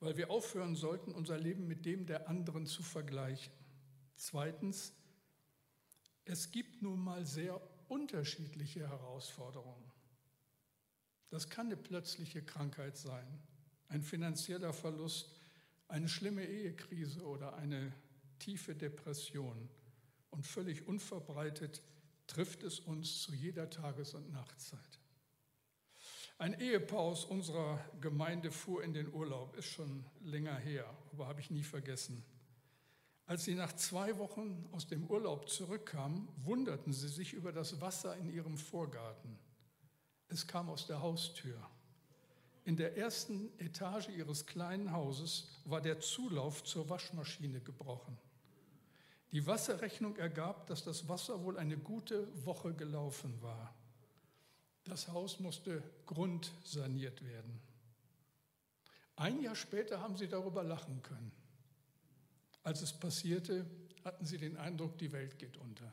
weil 0.00 0.16
wir 0.16 0.30
aufhören 0.30 0.76
sollten, 0.76 1.12
unser 1.12 1.38
Leben 1.38 1.66
mit 1.66 1.86
dem 1.86 2.06
der 2.06 2.28
anderen 2.28 2.66
zu 2.66 2.82
vergleichen. 2.82 3.52
Zweitens, 4.16 4.92
es 6.24 6.50
gibt 6.50 6.82
nun 6.82 7.00
mal 7.00 7.24
sehr 7.24 7.60
unterschiedliche 7.88 8.88
Herausforderungen. 8.88 9.92
Das 11.30 11.48
kann 11.48 11.66
eine 11.66 11.76
plötzliche 11.76 12.42
Krankheit 12.42 12.96
sein, 12.96 13.26
ein 13.88 14.02
finanzieller 14.02 14.72
Verlust, 14.72 15.34
eine 15.88 16.08
schlimme 16.08 16.44
Ehekrise 16.44 17.24
oder 17.24 17.56
eine 17.56 17.92
tiefe 18.38 18.74
Depression. 18.74 19.68
Und 20.30 20.46
völlig 20.46 20.86
unverbreitet 20.86 21.82
trifft 22.26 22.62
es 22.62 22.80
uns 22.80 23.22
zu 23.22 23.34
jeder 23.34 23.70
Tages- 23.70 24.14
und 24.14 24.30
Nachtzeit. 24.32 25.00
Ein 26.38 26.60
Ehepaar 26.60 27.00
aus 27.00 27.24
unserer 27.24 27.78
Gemeinde 28.02 28.50
fuhr 28.50 28.84
in 28.84 28.92
den 28.92 29.10
Urlaub, 29.10 29.56
ist 29.56 29.68
schon 29.68 30.04
länger 30.22 30.54
her, 30.56 30.84
aber 31.12 31.28
habe 31.28 31.40
ich 31.40 31.50
nie 31.50 31.62
vergessen. 31.62 32.22
Als 33.24 33.44
sie 33.44 33.54
nach 33.54 33.72
zwei 33.72 34.18
Wochen 34.18 34.68
aus 34.72 34.86
dem 34.86 35.06
Urlaub 35.06 35.48
zurückkamen, 35.48 36.28
wunderten 36.44 36.92
sie 36.92 37.08
sich 37.08 37.32
über 37.32 37.52
das 37.52 37.80
Wasser 37.80 38.16
in 38.16 38.28
ihrem 38.28 38.58
Vorgarten. 38.58 39.38
Es 40.28 40.46
kam 40.46 40.68
aus 40.68 40.86
der 40.86 41.00
Haustür. 41.00 41.56
In 42.64 42.76
der 42.76 42.98
ersten 42.98 43.50
Etage 43.58 44.10
ihres 44.10 44.44
kleinen 44.44 44.92
Hauses 44.92 45.48
war 45.64 45.80
der 45.80 46.00
Zulauf 46.00 46.64
zur 46.64 46.90
Waschmaschine 46.90 47.60
gebrochen. 47.60 48.18
Die 49.32 49.46
Wasserrechnung 49.46 50.16
ergab, 50.16 50.66
dass 50.66 50.84
das 50.84 51.08
Wasser 51.08 51.42
wohl 51.42 51.56
eine 51.56 51.78
gute 51.78 52.28
Woche 52.44 52.74
gelaufen 52.74 53.40
war. 53.40 53.74
Das 54.86 55.08
Haus 55.08 55.40
musste 55.40 55.82
grundsaniert 56.06 57.24
werden. 57.24 57.60
Ein 59.16 59.40
Jahr 59.40 59.56
später 59.56 60.00
haben 60.00 60.16
sie 60.16 60.28
darüber 60.28 60.62
lachen 60.62 61.02
können. 61.02 61.32
Als 62.62 62.82
es 62.82 62.92
passierte, 62.92 63.66
hatten 64.04 64.26
sie 64.26 64.38
den 64.38 64.56
Eindruck, 64.56 64.96
die 64.98 65.12
Welt 65.12 65.38
geht 65.38 65.56
unter. 65.56 65.92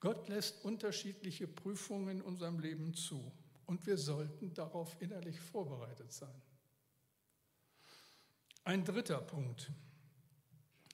Gott 0.00 0.28
lässt 0.28 0.64
unterschiedliche 0.64 1.46
Prüfungen 1.46 2.08
in 2.08 2.22
unserem 2.22 2.58
Leben 2.58 2.94
zu 2.94 3.32
und 3.66 3.86
wir 3.86 3.96
sollten 3.96 4.52
darauf 4.52 5.00
innerlich 5.00 5.40
vorbereitet 5.40 6.12
sein. 6.12 6.42
Ein 8.64 8.84
dritter 8.84 9.20
Punkt. 9.20 9.70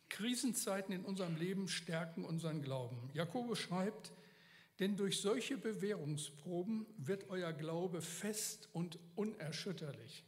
Krisenzeiten 0.09 0.95
in 0.95 1.05
unserem 1.05 1.37
Leben 1.37 1.69
stärken 1.69 2.25
unseren 2.25 2.63
Glauben. 2.63 3.11
Jakobus 3.15 3.59
schreibt, 3.59 4.13
denn 4.81 4.97
durch 4.97 5.21
solche 5.21 5.59
Bewährungsproben 5.59 6.87
wird 6.97 7.29
euer 7.29 7.53
Glaube 7.53 8.01
fest 8.01 8.71
und 8.73 8.99
unerschütterlich. 9.15 10.25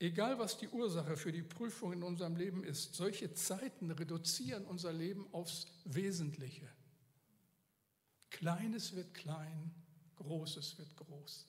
Egal 0.00 0.38
was 0.38 0.56
die 0.56 0.68
Ursache 0.68 1.16
für 1.16 1.30
die 1.30 1.42
Prüfung 1.42 1.92
in 1.92 2.02
unserem 2.02 2.36
Leben 2.36 2.64
ist, 2.64 2.94
solche 2.94 3.34
Zeiten 3.34 3.90
reduzieren 3.90 4.64
unser 4.64 4.92
Leben 4.92 5.26
aufs 5.32 5.66
Wesentliche. 5.84 6.68
Kleines 8.30 8.96
wird 8.96 9.12
klein, 9.12 9.74
Großes 10.16 10.78
wird 10.78 10.96
groß. 10.96 11.46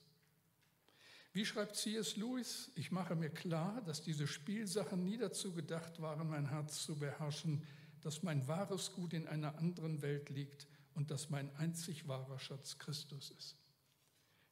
Wie 1.32 1.46
schreibt 1.46 1.76
C.S. 1.76 2.16
Lewis, 2.16 2.72
ich 2.74 2.90
mache 2.90 3.14
mir 3.14 3.30
klar, 3.30 3.80
dass 3.82 4.02
diese 4.02 4.26
Spielsachen 4.26 5.04
nie 5.04 5.16
dazu 5.16 5.52
gedacht 5.54 6.00
waren, 6.00 6.28
mein 6.28 6.50
Herz 6.50 6.84
zu 6.84 6.98
beherrschen, 6.98 7.64
dass 8.02 8.22
mein 8.22 8.46
wahres 8.48 8.92
Gut 8.92 9.12
in 9.12 9.26
einer 9.26 9.56
anderen 9.58 10.02
Welt 10.02 10.28
liegt 10.28 10.66
und 10.94 11.10
dass 11.10 11.30
mein 11.30 11.54
einzig 11.56 12.08
wahrer 12.08 12.38
Schatz 12.38 12.78
Christus 12.78 13.30
ist. 13.30 13.56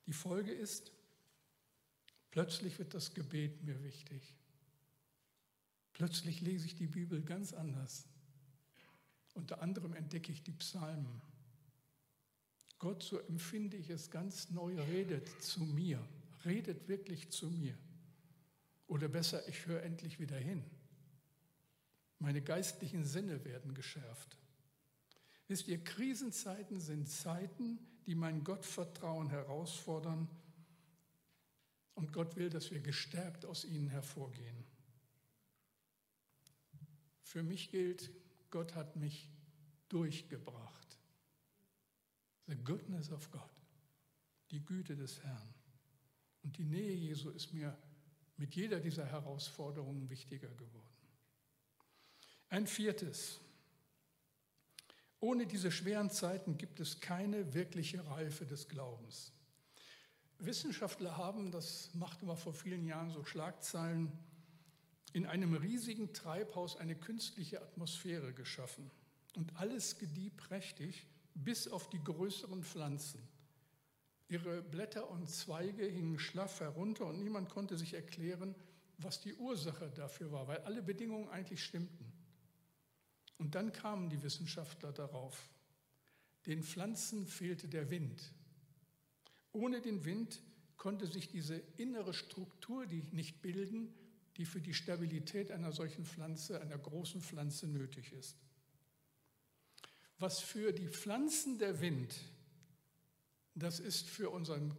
Die 0.07 0.12
Folge 0.12 0.53
ist, 0.53 0.92
Plötzlich 2.31 2.79
wird 2.79 2.94
das 2.94 3.14
Gebet 3.14 3.64
mir 3.64 3.83
wichtig. 3.83 4.22
Plötzlich 5.92 6.40
lese 6.40 6.66
ich 6.66 6.77
die 6.77 6.87
Bibel 6.87 7.22
ganz 7.22 7.53
anders. 7.53 8.07
Unter 9.35 9.62
anderem 9.62 9.94
entdecke 9.94 10.31
ich 10.31 10.42
die 10.42 10.53
Psalmen. 10.53 11.20
Gott, 12.79 13.03
so 13.03 13.18
empfinde 13.18 13.77
ich 13.77 13.90
es 13.90 14.11
ganz 14.11 14.51
neu, 14.51 14.81
redet 14.81 15.29
zu 15.42 15.64
mir, 15.64 16.01
redet 16.44 16.87
wirklich 16.87 17.31
zu 17.31 17.51
mir. 17.51 17.77
Oder 18.87 19.09
besser, 19.09 19.46
ich 19.48 19.66
höre 19.66 19.83
endlich 19.83 20.20
wieder 20.20 20.37
hin. 20.37 20.62
Meine 22.20 22.42
geistlichen 22.42 23.05
Sinne 23.05 23.44
werden 23.44 23.74
geschärft. 23.74 24.38
Wisst 25.48 25.66
ihr, 25.68 25.82
Krisenzeiten 25.82 26.78
sind 26.78 27.08
Zeiten, 27.08 27.78
die 28.06 28.14
mein 28.14 28.44
Gottvertrauen 28.44 29.30
herausfordern 29.30 30.28
und 31.94 32.12
Gott 32.12 32.37
will, 32.37 32.50
dass 32.50 32.70
wir 32.70 32.80
gestärkt 32.80 33.44
aus 33.46 33.64
ihnen 33.64 33.88
hervorgehen. 33.88 34.64
Für 37.22 37.42
mich 37.42 37.70
gilt, 37.70 38.11
Gott 38.50 38.74
hat 38.74 38.96
mich 38.96 39.30
durchgebracht. 39.88 40.98
The 42.46 42.56
goodness 42.56 43.11
of 43.11 43.30
God, 43.30 43.50
die 44.50 44.64
Güte 44.64 44.96
des 44.96 45.22
Herrn. 45.22 45.54
Und 46.42 46.56
die 46.56 46.64
Nähe 46.64 46.94
Jesu 46.94 47.30
ist 47.30 47.52
mir 47.52 47.76
mit 48.37 48.54
jeder 48.54 48.80
dieser 48.80 49.04
Herausforderungen 49.04 50.08
wichtiger 50.08 50.48
geworden. 50.54 50.88
Ein 52.48 52.66
viertes. 52.66 53.40
Ohne 55.20 55.46
diese 55.46 55.72
schweren 55.72 56.11
Zeiten 56.11 56.59
gibt 56.59 56.78
es 56.81 57.00
keine 57.00 57.54
wirkliche 57.54 58.07
Reife 58.07 58.46
des 58.46 58.68
Glaubens. 58.68 59.33
Wissenschaftler 60.38 61.16
haben, 61.16 61.50
das 61.50 61.92
machte 61.94 62.24
mal 62.24 62.37
vor 62.37 62.54
vielen 62.54 62.87
Jahren 62.87 63.11
so 63.11 63.24
Schlagzeilen, 63.24 64.12
in 65.12 65.26
einem 65.26 65.54
riesigen 65.54 66.12
Treibhaus 66.12 66.76
eine 66.76 66.94
künstliche 66.94 67.61
Atmosphäre 67.61 68.33
geschaffen. 68.33 68.90
Und 69.35 69.57
alles 69.57 69.98
gedieh 69.98 70.31
prächtig, 70.31 71.07
bis 71.35 71.66
auf 71.66 71.88
die 71.90 72.02
größeren 72.02 72.62
Pflanzen. 72.62 73.20
Ihre 74.28 74.62
Blätter 74.62 75.11
und 75.11 75.28
Zweige 75.28 75.87
hingen 75.87 76.18
schlaff 76.18 76.61
herunter 76.61 77.07
und 77.07 77.18
niemand 77.18 77.48
konnte 77.48 77.78
sich 77.78 77.94
erklären, 77.94 78.54
was 78.98 79.20
die 79.20 79.35
Ursache 79.35 79.90
dafür 79.90 80.33
war, 80.33 80.46
weil 80.48 80.59
alle 80.59 80.83
Bedingungen 80.83 81.28
eigentlich 81.28 81.64
stimmten. 81.64 82.12
Und 83.38 83.55
dann 83.55 83.72
kamen 83.72 84.11
die 84.11 84.22
Wissenschaftler 84.22 84.92
darauf. 84.92 85.48
Den 86.46 86.62
Pflanzen 86.62 87.27
fehlte 87.27 87.68
der 87.68 87.90
Wind. 87.90 88.33
Ohne 89.53 89.81
den 89.81 90.05
Wind 90.05 90.42
konnte 90.77 91.07
sich 91.07 91.29
diese 91.29 91.57
innere 91.77 92.14
Struktur 92.14 92.87
nicht 92.87 93.42
bilden, 93.42 93.94
die 94.37 94.44
für 94.44 94.61
die 94.61 94.74
Stabilität 94.74 95.51
einer 95.51 95.72
solchen 95.72 96.05
Pflanze, 96.05 96.61
einer 96.61 96.79
großen 96.79 97.20
Pflanze 97.20 97.66
nötig 97.66 98.12
ist. 98.12 98.37
Was 100.18 100.40
für 100.40 100.72
die 100.72 100.88
Pflanzen 100.88 101.59
der 101.59 101.81
Wind, 101.81 102.14
das 103.55 103.81
ist 103.81 104.09
für 104.09 104.31
unseren 104.31 104.77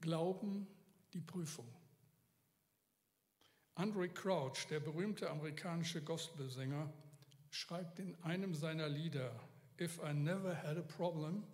Glauben 0.00 0.66
die 1.12 1.20
Prüfung. 1.20 1.66
Andre 3.74 4.08
Crouch, 4.08 4.66
der 4.68 4.80
berühmte 4.80 5.30
amerikanische 5.30 6.02
Gospelsänger, 6.02 6.92
schreibt 7.50 7.98
in 7.98 8.14
einem 8.22 8.54
seiner 8.54 8.88
Lieder, 8.88 9.32
If 9.80 10.00
I 10.02 10.12
never 10.12 10.60
had 10.62 10.76
a 10.76 10.82
problem, 10.82 11.44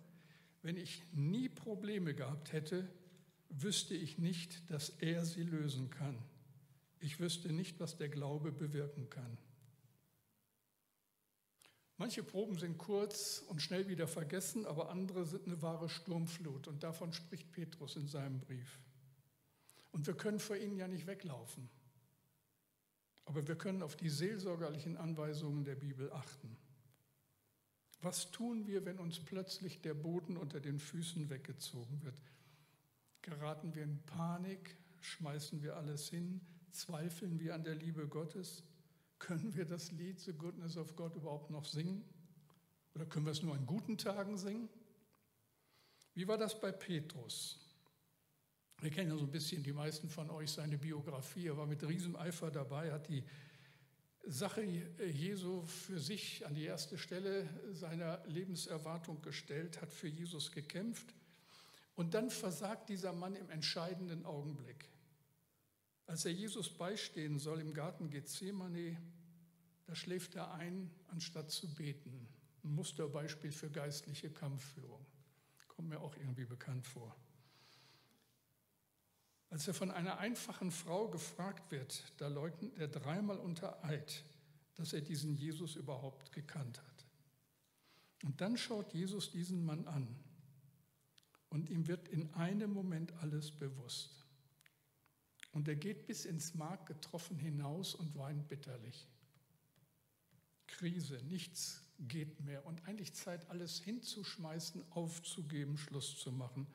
wenn 0.63 0.77
ich 0.77 1.03
nie 1.13 1.47
Probleme 1.47 2.15
gehabt 2.15 2.53
hätte, 2.53 2.87
wüsste 3.49 3.93
ich 3.93 4.17
nicht, 4.17 4.69
dass 4.71 4.89
er 4.89 5.25
sie 5.25 5.43
lösen 5.43 5.91
kann. 5.91 6.17
Ich 6.99 7.19
wüsste 7.19 7.53
nicht, 7.53 7.79
was 7.79 7.97
der 7.97 8.09
Glaube 8.09 8.51
bewirken 8.51 9.09
kann. 9.09 9.37
Manche 11.97 12.23
Proben 12.23 12.57
sind 12.57 12.77
kurz 12.77 13.43
und 13.47 13.61
schnell 13.61 13.87
wieder 13.87 14.07
vergessen, 14.07 14.65
aber 14.65 14.89
andere 14.89 15.25
sind 15.25 15.45
eine 15.45 15.61
wahre 15.61 15.87
Sturmflut. 15.87 16.67
Und 16.67 16.83
davon 16.83 17.13
spricht 17.13 17.51
Petrus 17.51 17.95
in 17.95 18.07
seinem 18.07 18.39
Brief. 18.39 18.79
Und 19.91 20.05
wir 20.07 20.15
können 20.15 20.39
vor 20.39 20.57
ihnen 20.57 20.75
ja 20.77 20.87
nicht 20.89 21.07
weglaufen. 21.07 21.69
Aber 23.25 23.47
wir 23.47 23.55
können 23.55 23.81
auf 23.81 23.95
die 23.95 24.09
seelsorgerlichen 24.09 24.97
Anweisungen 24.97 25.65
der 25.65 25.75
Bibel 25.75 26.11
achten. 26.11 26.55
Was 28.01 28.29
tun 28.29 28.67
wir, 28.67 28.85
wenn 28.85 28.99
uns 28.99 29.19
plötzlich 29.19 29.81
der 29.81 29.95
Boden 29.95 30.37
unter 30.37 30.59
den 30.59 30.79
Füßen 30.79 31.29
weggezogen 31.29 32.03
wird? 32.03 32.15
Geraten 33.23 33.73
wir 33.73 33.83
in 33.83 33.99
Panik? 34.03 34.77
Schmeißen 35.01 35.63
wir 35.63 35.75
alles 35.75 36.09
hin? 36.09 36.41
Zweifeln 36.71 37.39
wir 37.39 37.55
an 37.55 37.63
der 37.63 37.75
Liebe 37.75 38.07
Gottes? 38.07 38.63
Können 39.17 39.55
wir 39.55 39.65
das 39.65 39.91
Lied 39.91 40.19
The 40.19 40.33
Goodness 40.33 40.77
of 40.77 40.95
God 40.95 41.15
überhaupt 41.15 41.49
noch 41.49 41.65
singen? 41.65 42.03
Oder 42.93 43.05
können 43.05 43.25
wir 43.25 43.31
es 43.31 43.41
nur 43.41 43.55
an 43.55 43.65
guten 43.65 43.97
Tagen 43.97 44.37
singen? 44.37 44.69
Wie 46.13 46.27
war 46.27 46.37
das 46.37 46.59
bei 46.59 46.71
Petrus? 46.71 47.64
Wir 48.85 48.91
kennen 48.91 49.09
ja 49.09 49.17
so 49.17 49.23
ein 49.23 49.31
bisschen 49.31 49.63
die 49.63 49.73
meisten 49.73 50.09
von 50.09 50.29
euch 50.29 50.51
seine 50.51 50.77
Biografie. 50.77 51.47
Er 51.47 51.57
war 51.57 51.65
mit 51.65 51.81
Rieseneifer 51.81 52.51
dabei, 52.51 52.91
hat 52.91 53.09
die 53.09 53.23
Sache 54.27 54.61
Jesu 54.61 55.65
für 55.65 55.99
sich 55.99 56.45
an 56.45 56.53
die 56.53 56.65
erste 56.65 56.95
Stelle 56.99 57.49
seiner 57.71 58.23
Lebenserwartung 58.27 59.23
gestellt, 59.23 59.81
hat 59.81 59.91
für 59.91 60.07
Jesus 60.07 60.51
gekämpft. 60.51 61.15
Und 61.95 62.13
dann 62.13 62.29
versagt 62.29 62.89
dieser 62.89 63.11
Mann 63.11 63.35
im 63.35 63.49
entscheidenden 63.49 64.23
Augenblick. 64.23 64.87
Als 66.05 66.25
er 66.25 66.33
Jesus 66.33 66.69
beistehen 66.69 67.39
soll 67.39 67.61
im 67.61 67.73
Garten 67.73 68.11
Gethsemane, 68.11 69.01
da 69.87 69.95
schläft 69.95 70.35
er 70.35 70.53
ein, 70.53 70.91
anstatt 71.07 71.49
zu 71.49 71.73
beten. 71.73 72.27
Ein 72.63 72.75
Musterbeispiel 72.75 73.51
für 73.51 73.71
geistliche 73.71 74.29
Kampfführung. 74.29 75.03
Kommt 75.69 75.89
mir 75.89 76.01
auch 76.01 76.15
irgendwie 76.17 76.45
bekannt 76.45 76.85
vor. 76.85 77.15
Als 79.49 79.67
er 79.67 79.73
von 79.73 79.91
einer 79.91 80.17
einfachen 80.17 80.71
Frau 80.71 81.07
gefragt 81.07 81.71
wird, 81.71 82.03
da 82.17 82.27
leugnet 82.27 82.77
er 82.77 82.87
dreimal 82.87 83.37
unter 83.37 83.83
Eid, 83.83 84.23
dass 84.75 84.93
er 84.93 85.01
diesen 85.01 85.35
Jesus 85.35 85.75
überhaupt 85.75 86.31
gekannt 86.31 86.79
hat. 86.79 87.05
Und 88.23 88.41
dann 88.41 88.57
schaut 88.57 88.93
Jesus 88.93 89.31
diesen 89.31 89.63
Mann 89.65 89.87
an 89.87 90.07
und 91.49 91.69
ihm 91.69 91.87
wird 91.87 92.07
in 92.07 92.33
einem 92.33 92.73
Moment 92.73 93.13
alles 93.21 93.51
bewusst. 93.51 94.25
Und 95.51 95.67
er 95.67 95.75
geht 95.75 96.05
bis 96.07 96.25
ins 96.25 96.53
Mark 96.53 96.85
getroffen 96.87 97.37
hinaus 97.37 97.95
und 97.95 98.15
weint 98.17 98.47
bitterlich. 98.49 99.07
Krise, 100.67 101.21
nichts 101.29 101.81
geht 101.99 102.41
mehr 102.41 102.65
und 102.65 102.85
eigentlich 102.85 103.13
Zeit, 103.13 103.49
alles 103.49 103.79
hinzuschmeißen, 103.79 104.83
aufzugeben, 104.91 105.77
Schluss 105.77 106.17
zu 106.17 106.31
machen. 106.31 106.67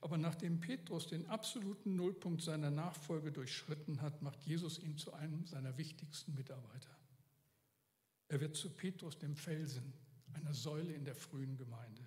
Aber 0.00 0.16
nachdem 0.16 0.60
Petrus 0.60 1.08
den 1.08 1.26
absoluten 1.26 1.96
Nullpunkt 1.96 2.42
seiner 2.42 2.70
Nachfolge 2.70 3.32
durchschritten 3.32 4.00
hat, 4.00 4.22
macht 4.22 4.42
Jesus 4.44 4.78
ihn 4.78 4.96
zu 4.96 5.12
einem 5.12 5.44
seiner 5.46 5.76
wichtigsten 5.76 6.34
Mitarbeiter. 6.34 6.96
Er 8.28 8.40
wird 8.40 8.56
zu 8.56 8.70
Petrus, 8.70 9.18
dem 9.18 9.34
Felsen, 9.34 9.92
einer 10.34 10.54
Säule 10.54 10.92
in 10.92 11.04
der 11.04 11.14
frühen 11.14 11.56
Gemeinde. 11.56 12.02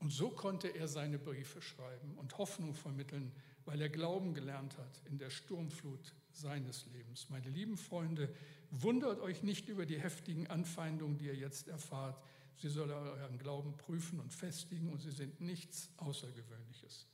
Und 0.00 0.10
so 0.10 0.30
konnte 0.30 0.68
er 0.68 0.88
seine 0.88 1.18
Briefe 1.18 1.62
schreiben 1.62 2.18
und 2.18 2.36
Hoffnung 2.36 2.74
vermitteln, 2.74 3.32
weil 3.64 3.80
er 3.80 3.88
Glauben 3.88 4.34
gelernt 4.34 4.76
hat 4.76 5.00
in 5.08 5.16
der 5.16 5.30
Sturmflut 5.30 6.12
seines 6.32 6.86
Lebens. 6.86 7.30
Meine 7.30 7.48
lieben 7.48 7.76
Freunde, 7.76 8.34
wundert 8.70 9.20
euch 9.20 9.44
nicht 9.44 9.68
über 9.68 9.86
die 9.86 10.00
heftigen 10.00 10.48
Anfeindungen, 10.48 11.18
die 11.18 11.26
ihr 11.26 11.36
jetzt 11.36 11.68
erfahrt. 11.68 12.20
Sie 12.56 12.68
sollen 12.68 12.92
euren 12.92 13.38
Glauben 13.38 13.76
prüfen 13.76 14.20
und 14.20 14.32
festigen 14.32 14.90
und 14.90 15.00
sie 15.00 15.10
sind 15.10 15.40
nichts 15.40 15.90
Außergewöhnliches. 15.96 17.08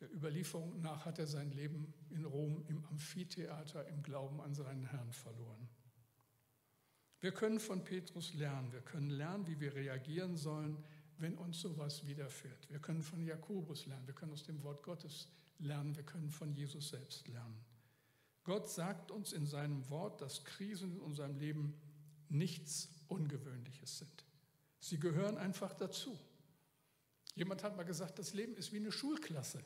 Der 0.00 0.12
Überlieferung 0.12 0.80
nach 0.80 1.06
hat 1.06 1.18
er 1.18 1.26
sein 1.26 1.50
Leben 1.52 1.94
in 2.10 2.24
Rom 2.24 2.62
im 2.68 2.84
Amphitheater 2.86 3.88
im 3.88 4.02
Glauben 4.02 4.40
an 4.40 4.54
seinen 4.54 4.84
Herrn 4.84 5.12
verloren. 5.12 5.68
Wir 7.20 7.32
können 7.32 7.58
von 7.58 7.82
Petrus 7.82 8.34
lernen. 8.34 8.72
Wir 8.72 8.82
können 8.82 9.10
lernen, 9.10 9.46
wie 9.46 9.58
wir 9.58 9.74
reagieren 9.74 10.36
sollen, 10.36 10.76
wenn 11.18 11.38
uns 11.38 11.60
sowas 11.60 12.06
widerfährt. 12.06 12.70
Wir 12.70 12.78
können 12.78 13.02
von 13.02 13.24
Jakobus 13.24 13.86
lernen, 13.86 14.06
wir 14.06 14.14
können 14.14 14.32
aus 14.32 14.44
dem 14.44 14.62
Wort 14.62 14.82
Gottes 14.82 15.28
lernen, 15.58 15.96
wir 15.96 16.02
können 16.02 16.30
von 16.30 16.52
Jesus 16.52 16.90
selbst 16.90 17.26
lernen. 17.28 17.64
Gott 18.44 18.68
sagt 18.68 19.10
uns 19.10 19.32
in 19.32 19.46
seinem 19.46 19.88
Wort, 19.88 20.20
dass 20.20 20.44
Krisen 20.44 20.92
in 20.92 21.00
unserem 21.00 21.36
Leben 21.36 21.74
nichts 22.28 22.90
Ungewöhnliches 23.08 23.98
sind. 23.98 24.25
Sie 24.80 24.98
gehören 24.98 25.38
einfach 25.38 25.74
dazu. 25.74 26.18
Jemand 27.34 27.62
hat 27.62 27.76
mal 27.76 27.84
gesagt, 27.84 28.18
das 28.18 28.34
Leben 28.34 28.56
ist 28.56 28.72
wie 28.72 28.78
eine 28.78 28.92
Schulklasse. 28.92 29.62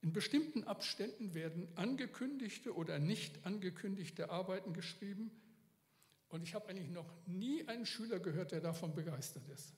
In 0.00 0.12
bestimmten 0.12 0.64
Abständen 0.64 1.34
werden 1.34 1.68
angekündigte 1.76 2.74
oder 2.74 2.98
nicht 2.98 3.44
angekündigte 3.44 4.30
Arbeiten 4.30 4.72
geschrieben. 4.72 5.30
Und 6.28 6.42
ich 6.42 6.54
habe 6.54 6.68
eigentlich 6.68 6.90
noch 6.90 7.10
nie 7.26 7.66
einen 7.68 7.86
Schüler 7.86 8.20
gehört, 8.20 8.52
der 8.52 8.60
davon 8.60 8.94
begeistert 8.94 9.48
ist. 9.48 9.72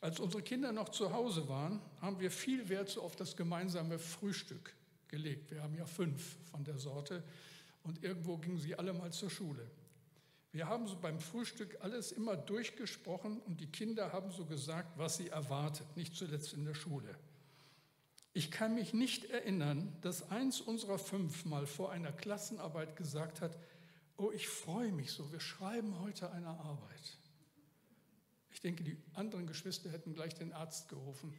Als 0.00 0.20
unsere 0.20 0.42
Kinder 0.42 0.72
noch 0.72 0.90
zu 0.90 1.12
Hause 1.12 1.48
waren, 1.48 1.80
haben 2.00 2.20
wir 2.20 2.30
viel 2.30 2.68
Wert 2.68 2.90
so 2.90 3.02
auf 3.02 3.16
das 3.16 3.36
gemeinsame 3.36 3.98
Frühstück 3.98 4.74
gelegt. 5.08 5.50
Wir 5.50 5.62
haben 5.62 5.74
ja 5.74 5.86
fünf 5.86 6.36
von 6.50 6.64
der 6.64 6.78
Sorte 6.78 7.22
und 7.82 8.02
irgendwo 8.02 8.36
gingen 8.36 8.58
sie 8.58 8.74
alle 8.74 8.92
mal 8.92 9.12
zur 9.12 9.30
Schule. 9.30 9.70
Wir 10.54 10.68
haben 10.68 10.86
so 10.86 10.96
beim 10.96 11.20
Frühstück 11.20 11.76
alles 11.80 12.12
immer 12.12 12.34
durchgesprochen 12.36 13.42
und 13.42 13.60
die 13.60 13.66
Kinder 13.66 14.14
haben 14.14 14.30
so 14.30 14.46
gesagt, 14.46 14.96
was 14.96 15.18
sie 15.18 15.28
erwartet, 15.28 15.86
nicht 15.96 16.16
zuletzt 16.16 16.54
in 16.54 16.64
der 16.64 16.74
Schule. 16.74 17.14
Ich 18.32 18.50
kann 18.50 18.74
mich 18.74 18.94
nicht 18.94 19.26
erinnern, 19.26 19.94
dass 20.00 20.30
eins 20.30 20.62
unserer 20.62 20.98
fünf 20.98 21.44
mal 21.44 21.66
vor 21.66 21.92
einer 21.92 22.12
Klassenarbeit 22.12 22.96
gesagt 22.96 23.42
hat, 23.42 23.58
oh, 24.16 24.30
ich 24.30 24.48
freue 24.48 24.92
mich 24.92 25.12
so, 25.12 25.30
wir 25.30 25.40
schreiben 25.40 26.00
heute 26.00 26.32
eine 26.32 26.48
Arbeit 26.48 27.18
denke, 28.64 28.82
die 28.82 28.96
anderen 29.12 29.46
Geschwister 29.46 29.90
hätten 29.90 30.14
gleich 30.14 30.34
den 30.34 30.52
Arzt 30.52 30.88
gerufen. 30.88 31.32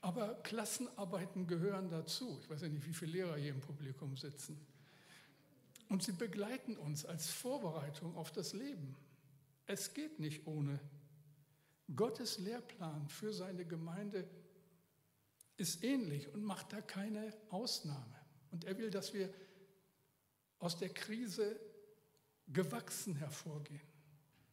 Aber 0.00 0.34
Klassenarbeiten 0.42 1.46
gehören 1.46 1.90
dazu. 1.90 2.38
Ich 2.42 2.48
weiß 2.48 2.62
ja 2.62 2.68
nicht, 2.68 2.86
wie 2.86 2.94
viele 2.94 3.12
Lehrer 3.12 3.36
hier 3.36 3.50
im 3.50 3.60
Publikum 3.60 4.16
sitzen. 4.16 4.58
Und 5.90 6.04
sie 6.04 6.12
begleiten 6.12 6.76
uns 6.76 7.04
als 7.04 7.28
Vorbereitung 7.30 8.16
auf 8.16 8.30
das 8.30 8.52
Leben. 8.52 8.96
Es 9.66 9.92
geht 9.92 10.20
nicht 10.20 10.46
ohne. 10.46 10.78
Gottes 11.96 12.38
Lehrplan 12.38 13.08
für 13.08 13.32
seine 13.32 13.64
Gemeinde 13.64 14.24
ist 15.56 15.82
ähnlich 15.82 16.32
und 16.32 16.44
macht 16.44 16.72
da 16.72 16.80
keine 16.80 17.34
Ausnahme. 17.50 18.14
Und 18.52 18.64
er 18.64 18.78
will, 18.78 18.90
dass 18.90 19.12
wir 19.12 19.34
aus 20.60 20.78
der 20.78 20.90
Krise 20.90 21.58
gewachsen 22.46 23.16
hervorgehen. 23.16 23.80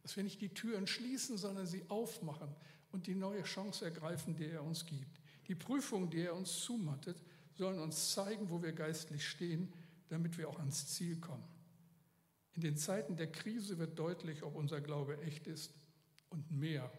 Dass 0.02 0.16
wir 0.16 0.24
nicht 0.24 0.42
die 0.42 0.56
Türen 0.56 0.88
schließen, 0.88 1.38
sondern 1.38 1.68
sie 1.68 1.88
aufmachen 1.88 2.56
und 2.92 3.06
die 3.06 3.16
neue 3.16 3.44
Chance 3.44 3.86
ergreifen, 3.86 4.36
die 4.36 4.48
er 4.48 4.64
uns 4.64 4.88
gibt. 4.88 5.22
Die 5.48 5.56
Prüfungen, 5.56 6.10
die 6.10 6.22
er 6.22 6.34
uns 6.34 6.62
zumattet, 6.62 7.22
sollen 7.54 7.80
uns 7.80 8.14
zeigen, 8.14 8.50
wo 8.50 8.64
wir 8.64 8.72
geistlich 8.72 9.28
stehen, 9.28 9.72
damit 10.10 10.38
wir 10.38 10.50
auch 10.50 10.60
ans 10.60 10.88
Ziel 10.88 11.20
kommen. 11.20 11.44
In 12.54 12.62
den 12.62 12.78
Zeiten 12.78 13.16
der 13.16 13.32
Krise 13.32 13.78
wird 13.78 14.00
deutlich, 14.00 14.44
ob 14.44 14.56
unser 14.56 14.82
Glaube 14.82 15.22
echt 15.22 15.48
ist 15.48 15.74
und 16.30 16.50
mehr 16.52 16.92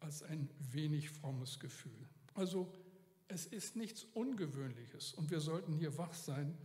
als 0.00 0.22
ein 0.22 0.48
wenig 0.72 1.10
frommes 1.10 1.60
Gefühl. 1.60 2.08
Also 2.34 2.72
es 3.28 3.46
ist 3.46 3.76
nichts 3.76 4.04
Ungewöhnliches 4.14 5.12
und 5.14 5.30
wir 5.30 5.40
sollten 5.40 5.72
hier 5.72 5.98
wach 5.98 6.14
sein 6.14 6.56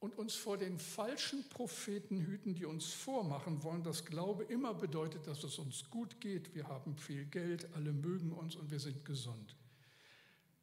und 0.00 0.18
uns 0.18 0.34
vor 0.34 0.58
den 0.58 0.78
falschen 0.78 1.48
Propheten 1.50 2.20
hüten, 2.20 2.54
die 2.54 2.64
uns 2.64 2.86
vormachen 2.86 3.62
wollen, 3.62 3.84
dass 3.84 4.04
Glaube 4.04 4.42
immer 4.44 4.74
bedeutet, 4.74 5.26
dass 5.28 5.44
es 5.44 5.58
uns 5.58 5.88
gut 5.90 6.20
geht, 6.20 6.54
wir 6.54 6.66
haben 6.66 6.96
viel 6.96 7.26
Geld, 7.26 7.72
alle 7.74 7.92
mögen 7.92 8.32
uns 8.32 8.56
und 8.56 8.70
wir 8.70 8.80
sind 8.80 9.04
gesund. 9.04 9.54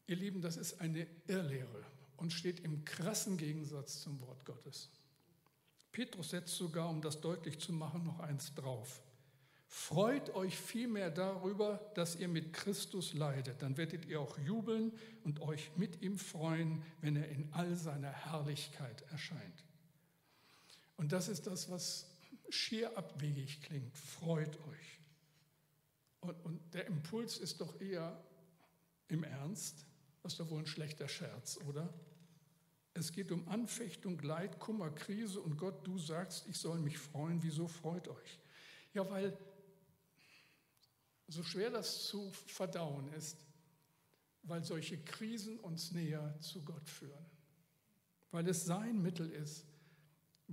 Ihr 0.08 0.18
Lieben, 0.18 0.42
das 0.42 0.58
ist 0.58 0.82
eine 0.82 1.08
Irrlehre 1.28 1.86
und 2.20 2.34
steht 2.34 2.60
im 2.60 2.86
krassen 2.86 3.38
Gegensatz 3.38 4.02
zum 4.02 4.20
Wort 4.22 4.46
Gottes. 4.46 4.90
Petrus 5.92 6.30
setzt 6.30 6.56
sogar, 6.56 6.90
um 6.90 7.02
das 7.02 7.20
deutlich 7.22 7.60
zu 7.60 7.74
machen, 7.74 8.04
noch 8.04 8.20
eins 8.20 8.54
drauf. 8.54 9.02
Freut 9.68 10.32
euch 10.32 10.58
vielmehr 10.58 11.12
darüber, 11.12 11.92
dass 11.94 12.16
ihr 12.16 12.28
mit 12.28 12.54
Christus 12.54 13.14
leidet. 13.14 13.62
Dann 13.62 13.78
werdet 13.78 14.06
ihr 14.06 14.20
auch 14.20 14.38
jubeln 14.40 14.92
und 15.24 15.42
euch 15.42 15.72
mit 15.78 16.02
ihm 16.02 16.18
freuen, 16.18 16.84
wenn 17.02 17.16
er 17.16 17.30
in 17.30 17.48
all 17.54 17.76
seiner 17.76 18.12
Herrlichkeit 18.12 19.04
erscheint. 19.12 19.64
Und 20.98 21.12
das 21.12 21.30
ist 21.30 21.48
das, 21.48 21.70
was 21.70 22.08
schier 22.50 22.98
abwegig 22.98 23.62
klingt. 23.62 23.96
Freut 23.96 24.60
euch. 24.68 25.00
Und, 26.22 26.46
und 26.46 26.74
der 26.74 26.88
Impuls 26.88 27.38
ist 27.38 27.62
doch 27.62 27.80
eher 27.80 28.22
im 29.08 29.24
Ernst. 29.24 29.86
Das 30.24 30.34
ist 30.34 30.40
doch 30.40 30.50
wohl 30.50 30.60
ein 30.60 30.68
schlechter 30.68 31.08
Scherz, 31.08 31.60
oder? 31.68 31.94
Es 32.94 33.12
geht 33.12 33.32
um 33.32 33.48
Anfechtung, 33.48 34.20
Leid, 34.20 34.60
Kummer, 34.60 34.90
Krise 34.90 35.40
und 35.40 35.58
Gott, 35.58 35.86
du 35.86 35.98
sagst, 35.98 36.48
ich 36.48 36.58
soll 36.58 36.80
mich 36.80 36.98
freuen. 36.98 37.42
Wieso 37.44 37.68
freut 37.68 38.08
euch? 38.08 38.40
Ja, 38.94 39.10
weil 39.10 39.38
so 41.28 41.44
schwer 41.44 41.70
das 41.70 42.08
zu 42.08 42.32
verdauen 42.32 43.12
ist, 43.14 43.38
weil 44.44 44.64
solche 44.64 44.98
Krisen 44.98 45.60
uns 45.60 45.92
näher 45.92 46.36
zu 46.40 46.64
Gott 46.64 46.90
führen, 46.90 47.26
weil 48.32 48.48
es 48.48 48.66
sein 48.66 49.02
Mittel 49.02 49.30
ist, 49.30 49.66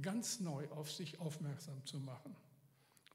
ganz 0.00 0.40
neu 0.40 0.68
auf 0.70 0.92
sich 0.92 1.18
aufmerksam 1.18 1.84
zu 1.86 1.98
machen, 1.98 2.36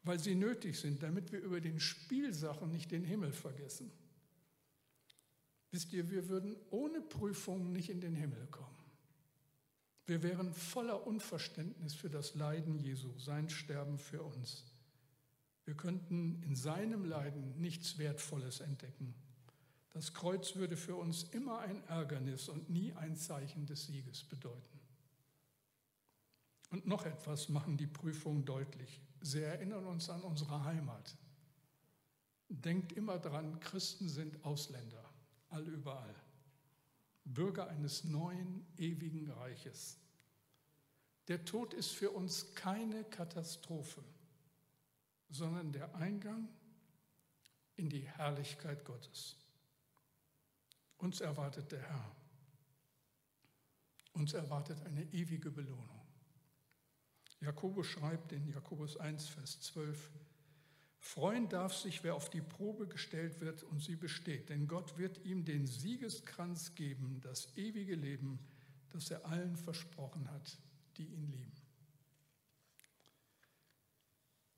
weil 0.04 0.20
sie 0.20 0.34
nötig 0.34 0.80
sind, 0.80 1.04
damit 1.04 1.32
wir 1.32 1.40
über 1.40 1.62
den 1.62 1.80
Spielsachen 1.80 2.72
nicht 2.72 2.92
den 2.92 3.04
Himmel 3.04 3.32
vergessen. 3.32 3.92
Wisst 5.70 5.94
ihr, 5.94 6.10
wir 6.10 6.28
würden 6.28 6.58
ohne 6.72 7.02
Prüfungen 7.02 7.72
nicht 7.72 7.90
in 7.90 8.02
den 8.02 8.16
Himmel 8.16 8.48
kommen. 8.48 8.81
Wir 10.12 10.24
wären 10.24 10.54
voller 10.54 11.08
Unverständnis 11.08 11.94
für 11.94 12.10
das 12.10 12.36
Leiden 12.36 12.78
Jesu, 12.78 13.18
sein 13.18 13.50
Sterben 13.50 13.98
für 13.98 14.22
uns. 14.22 14.66
Wir 15.64 15.74
könnten 15.74 16.44
in 16.44 16.54
seinem 16.54 17.06
Leiden 17.06 17.58
nichts 17.62 17.98
Wertvolles 17.98 18.60
entdecken. 18.60 19.16
Das 19.92 20.14
Kreuz 20.14 20.58
würde 20.58 20.76
für 20.76 20.98
uns 20.98 21.24
immer 21.32 21.60
ein 21.60 21.82
Ärgernis 21.88 22.50
und 22.50 22.70
nie 22.70 22.92
ein 22.92 23.16
Zeichen 23.16 23.66
des 23.66 23.86
Sieges 23.86 24.26
bedeuten. 24.26 24.82
Und 26.72 26.86
noch 26.86 27.06
etwas 27.06 27.48
machen 27.48 27.78
die 27.78 27.88
Prüfungen 27.88 28.44
deutlich. 28.44 29.00
Sie 29.22 29.42
erinnern 29.42 29.86
uns 29.86 30.10
an 30.10 30.24
unsere 30.24 30.66
Heimat. 30.66 31.16
Denkt 32.50 32.92
immer 32.92 33.18
dran, 33.18 33.62
Christen 33.62 34.10
sind 34.10 34.44
Ausländer, 34.44 35.10
allüberall. 35.48 36.16
Bürger 37.24 37.70
eines 37.70 38.04
neuen, 38.04 38.66
ewigen 38.76 39.32
Reiches. 39.32 40.01
Der 41.32 41.46
Tod 41.46 41.74
ist 41.74 41.92
für 41.92 42.12
uns 42.12 42.56
keine 42.56 43.06
Katastrophe, 43.06 44.04
sondern 45.30 45.72
der 45.72 45.96
Eingang 45.96 46.50
in 47.78 47.88
die 47.90 48.02
Herrlichkeit 48.02 48.84
Gottes. 48.84 49.38
Uns 50.98 51.22
erwartet 51.22 51.72
der 51.72 51.84
Herr. 51.84 52.16
Uns 54.12 54.34
erwartet 54.34 54.86
eine 54.86 55.06
ewige 55.14 55.52
Belohnung. 55.52 56.02
Jakobus 57.40 57.88
schreibt 57.88 58.34
in 58.34 58.50
Jakobus 58.50 58.98
1, 58.98 59.30
Vers 59.30 59.62
12, 59.62 60.12
Freuen 61.00 61.48
darf 61.48 61.74
sich, 61.74 62.04
wer 62.04 62.16
auf 62.16 62.30
die 62.30 62.42
Probe 62.42 62.90
gestellt 62.90 63.40
wird 63.40 63.64
und 63.64 63.82
sie 63.82 63.96
besteht, 63.96 64.50
denn 64.50 64.68
Gott 64.68 64.98
wird 64.98 65.24
ihm 65.24 65.46
den 65.46 65.66
Siegeskranz 65.66 66.76
geben, 66.76 67.22
das 67.22 67.56
ewige 67.56 67.96
Leben, 67.96 68.38
das 68.90 69.12
er 69.12 69.26
allen 69.26 69.56
versprochen 69.56 70.30
hat, 70.30 70.60
die 71.02 71.14
ihn 71.14 71.32
lieben. 71.32 71.52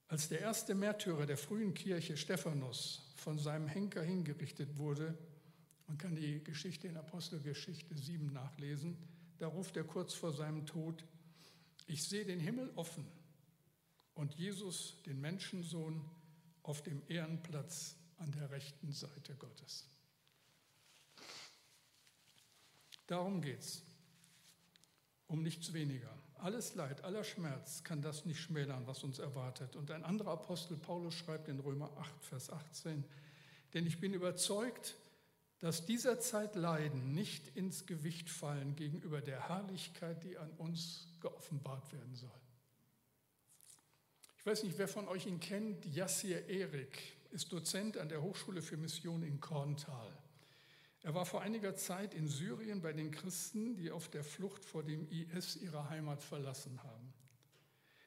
Als 0.07 0.29
der 0.29 0.41
erste 0.41 0.75
Märtyrer 0.75 1.25
der 1.25 1.37
frühen 1.37 1.73
Kirche, 1.73 2.17
Stephanus, 2.17 3.13
von 3.15 3.39
seinem 3.39 3.67
Henker 3.67 4.03
hingerichtet 4.03 4.77
wurde, 4.77 5.17
man 5.87 5.97
kann 5.97 6.15
die 6.15 6.43
Geschichte 6.43 6.87
in 6.87 6.97
Apostelgeschichte 6.97 7.97
7 7.97 8.31
nachlesen, 8.31 8.97
da 9.39 9.47
ruft 9.47 9.75
er 9.77 9.83
kurz 9.83 10.13
vor 10.13 10.31
seinem 10.33 10.65
Tod, 10.65 11.03
ich 11.87 12.03
sehe 12.03 12.25
den 12.25 12.39
Himmel 12.39 12.71
offen 12.75 13.05
und 14.13 14.35
Jesus, 14.35 15.01
den 15.03 15.19
Menschensohn, 15.19 16.01
auf 16.61 16.81
dem 16.81 17.01
Ehrenplatz 17.07 17.95
an 18.17 18.31
der 18.31 18.49
rechten 18.51 18.93
Seite 18.93 19.35
Gottes. 19.35 19.89
Darum 23.07 23.41
geht 23.41 23.59
es, 23.59 23.83
um 25.33 25.41
nichts 25.41 25.73
weniger. 25.73 26.09
Alles 26.37 26.75
Leid, 26.75 27.03
aller 27.03 27.23
Schmerz 27.23 27.83
kann 27.83 28.01
das 28.01 28.25
nicht 28.25 28.39
schmälern, 28.39 28.85
was 28.85 29.03
uns 29.03 29.17
erwartet. 29.17 29.75
Und 29.75 29.89
ein 29.91 30.03
anderer 30.03 30.31
Apostel 30.31 30.77
Paulus 30.77 31.15
schreibt 31.15 31.47
in 31.47 31.59
Römer 31.59 31.91
8, 31.97 32.25
Vers 32.25 32.49
18, 32.51 33.03
denn 33.73 33.87
ich 33.87 33.99
bin 33.99 34.13
überzeugt, 34.13 34.95
dass 35.59 35.85
dieser 35.85 36.19
Zeit 36.19 36.55
Leiden 36.55 37.13
nicht 37.13 37.55
ins 37.55 37.85
Gewicht 37.85 38.29
fallen 38.29 38.75
gegenüber 38.75 39.21
der 39.21 39.47
Herrlichkeit, 39.47 40.23
die 40.23 40.37
an 40.37 40.51
uns 40.57 41.07
geoffenbart 41.21 41.91
werden 41.93 42.15
soll. 42.15 42.29
Ich 44.37 44.45
weiß 44.45 44.63
nicht, 44.63 44.77
wer 44.77 44.89
von 44.89 45.07
euch 45.07 45.25
ihn 45.25 45.39
kennt. 45.39 45.85
Yassir 45.85 46.47
Erik 46.49 46.99
ist 47.31 47.51
Dozent 47.53 47.97
an 47.97 48.09
der 48.09 48.21
Hochschule 48.21 48.61
für 48.61 48.77
Mission 48.77 49.23
in 49.23 49.39
Korntal. 49.39 50.11
Er 51.03 51.13
war 51.13 51.25
vor 51.25 51.41
einiger 51.41 51.75
Zeit 51.75 52.13
in 52.13 52.27
Syrien 52.27 52.81
bei 52.81 52.93
den 52.93 53.11
Christen, 53.11 53.75
die 53.75 53.91
auf 53.91 54.07
der 54.07 54.23
Flucht 54.23 54.63
vor 54.63 54.83
dem 54.83 55.05
IS 55.09 55.57
ihre 55.57 55.89
Heimat 55.89 56.23
verlassen 56.23 56.81
haben. 56.81 57.13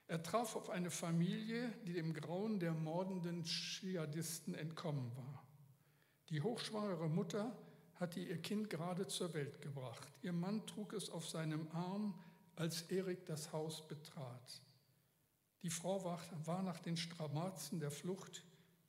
Er 0.09 0.23
traf 0.23 0.57
auf 0.57 0.71
eine 0.71 0.91
Familie, 0.91 1.71
die 1.87 1.93
dem 1.93 2.15
Grauen 2.15 2.59
der 2.59 2.73
mordenden 2.73 3.45
Dschihadisten 3.45 4.55
entkommen 4.55 5.15
war. 5.15 5.45
Die 6.31 6.41
hochschwangere 6.41 7.09
Mutter 7.09 7.55
hatte 7.97 8.21
ihr 8.21 8.41
Kind 8.41 8.71
gerade 8.71 9.07
zur 9.07 9.35
Welt 9.35 9.61
gebracht. 9.61 10.09
Ihr 10.23 10.33
Mann 10.33 10.67
trug 10.67 10.95
es 10.95 11.11
auf 11.11 11.29
seinem 11.29 11.69
Arm, 11.73 12.19
als 12.55 12.83
Erik 12.83 13.27
das 13.27 13.53
Haus 13.53 13.87
betrat. 13.87 14.63
Die 15.63 15.71
Frau 15.71 16.03
war 16.05 16.63
nach 16.63 16.79
den 16.81 16.97
Stramazen 16.97 17.79
der 17.79 17.91
Flucht 17.91 18.43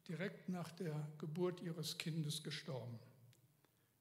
direkt 0.08 0.48
nach 0.48 0.72
der 0.72 1.08
Geburt 1.18 1.60
ihres 1.62 1.98
Kindes 1.98 2.44
gestorben. 2.44 2.98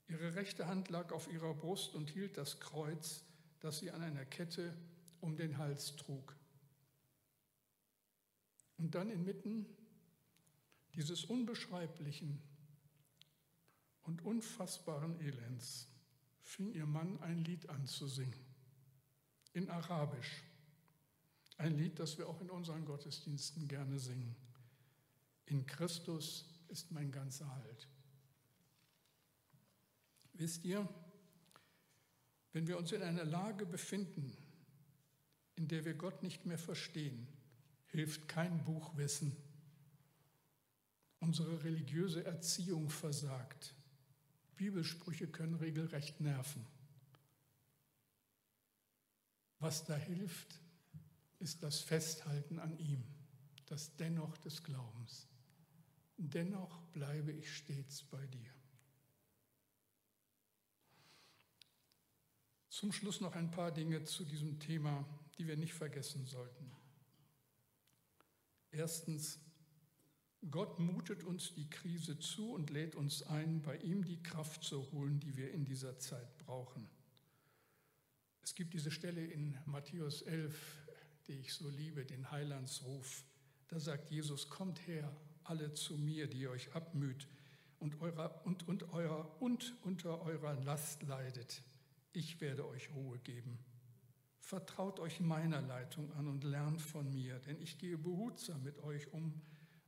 Ihre 0.09 0.35
rechte 0.35 0.67
Hand 0.67 0.89
lag 0.89 1.13
auf 1.13 1.31
ihrer 1.33 1.55
Brust 1.55 1.95
und 1.95 2.11
hielt 2.11 2.37
das 2.37 2.61
Kreuz, 2.61 3.25
das 3.61 3.79
sie 3.79 3.91
an 3.91 4.03
einer 4.03 4.25
Kette 4.25 4.77
um 5.21 5.37
den 5.37 5.59
Hals 5.59 5.97
trug. 5.97 6.37
Und 8.79 8.95
dann 8.95 9.11
inmitten 9.11 9.67
dieses 10.95 11.25
unbeschreiblichen 11.25 12.41
und 14.03 14.25
unfassbaren 14.25 15.19
Elends 15.21 15.89
fing 16.41 16.73
ihr 16.73 16.87
Mann 16.87 17.21
ein 17.21 17.45
Lied 17.45 17.69
an 17.69 17.87
zu 17.87 18.07
singen, 18.07 18.45
in 19.53 19.69
Arabisch. 19.69 20.45
Ein 21.59 21.77
Lied, 21.77 21.99
das 21.99 22.19
wir 22.19 22.29
auch 22.29 22.41
in 22.41 22.51
unseren 22.51 22.85
Gottesdiensten 22.85 23.67
gerne 23.67 23.99
singen. 23.99 24.37
In 25.47 25.67
Christus 25.67 26.45
ist 26.69 26.93
mein 26.93 27.11
ganzer 27.11 27.51
Halt. 27.51 27.89
Wisst 30.39 30.65
ihr, 30.65 30.89
wenn 32.53 32.67
wir 32.67 32.79
uns 32.79 32.93
in 32.93 33.03
einer 33.03 33.25
Lage 33.25 33.67
befinden, 33.67 34.37
in 35.57 35.69
der 35.69 35.85
wir 35.85 35.95
Gott 35.95 36.23
nicht 36.23 36.47
mehr 36.47 36.59
verstehen, 36.59 37.27
hilft 37.87 38.29
kein 38.29 38.65
Buchwissen. 38.65 39.35
Unsere 41.21 41.65
religiöse 41.65 42.25
Erziehung 42.25 42.91
versagt. 42.91 43.75
Bibelsprüche 44.57 45.27
können 45.27 45.55
regelrecht 45.55 46.21
nerven. 46.21 46.67
Was 49.59 49.85
da 49.85 49.97
hilft, 49.97 50.61
ist 51.39 51.63
das 51.63 51.81
Festhalten 51.81 52.59
an 52.59 52.79
ihm, 52.79 53.03
das 53.67 53.97
Dennoch 53.97 54.37
des 54.39 54.63
Glaubens. 54.63 55.27
Dennoch 56.19 56.81
bleibe 56.93 57.33
ich 57.33 57.55
stets 57.55 58.03
bei 58.03 58.27
dir. 58.27 58.56
Zum 62.77 62.93
Schluss 62.93 63.23
noch 63.23 63.35
ein 63.35 63.51
paar 63.51 63.73
Dinge 63.73 64.05
zu 64.05 64.23
diesem 64.23 64.61
Thema, 64.61 65.03
die 65.39 65.47
wir 65.47 65.57
nicht 65.57 65.73
vergessen 65.73 66.27
sollten. 66.27 66.71
Erstens, 68.71 69.39
Gott 70.51 70.79
mutet 70.79 71.25
uns 71.25 71.55
die 71.55 71.71
Krise 71.71 72.19
zu 72.19 72.53
und 72.53 72.69
lädt 72.69 72.95
uns 72.95 73.23
ein, 73.23 73.63
bei 73.63 73.79
ihm 73.79 74.05
die 74.05 74.23
Kraft 74.23 74.63
zu 74.63 74.93
holen, 74.93 75.21
die 75.21 75.39
wir 75.39 75.53
in 75.53 75.65
dieser 75.65 75.99
Zeit 75.99 76.37
brauchen. 76.37 76.87
Es 78.43 78.55
gibt 78.55 78.75
diese 78.75 78.91
Stelle 78.91 79.25
in 79.25 79.57
Matthäus 79.65 80.21
11, 80.21 80.87
die 81.29 81.33
ich 81.33 81.55
so 81.55 81.71
liebe, 81.71 82.05
den 82.05 82.31
Heilandsruf. 82.31 83.25
Da 83.69 83.81
sagt 83.81 84.11
Jesus, 84.11 84.51
kommt 84.51 84.87
her, 84.87 85.11
alle 85.45 85.73
zu 85.73 85.97
mir, 85.97 86.27
die 86.27 86.47
euch 86.47 86.75
abmüht 86.75 87.27
und, 87.79 88.03
eurer, 88.03 88.45
und, 88.45 88.69
und, 88.69 88.93
euer, 88.93 89.35
und 89.41 89.75
unter 89.83 90.21
eurer 90.21 90.53
Last 90.57 91.05
leidet. 91.05 91.63
Ich 92.17 92.41
werde 92.41 92.67
euch 92.67 92.89
Ruhe 92.95 93.19
geben. 93.19 93.59
Vertraut 94.41 95.01
euch 95.01 95.21
meiner 95.21 95.61
Leitung 95.61 96.11
an 96.15 96.29
und 96.29 96.45
lernt 96.45 96.81
von 96.81 97.13
mir, 97.13 97.39
denn 97.41 97.61
ich 97.61 97.77
gehe 97.77 97.99
behutsam 97.99 98.63
mit 98.63 98.79
euch 98.79 99.13
um 99.13 99.43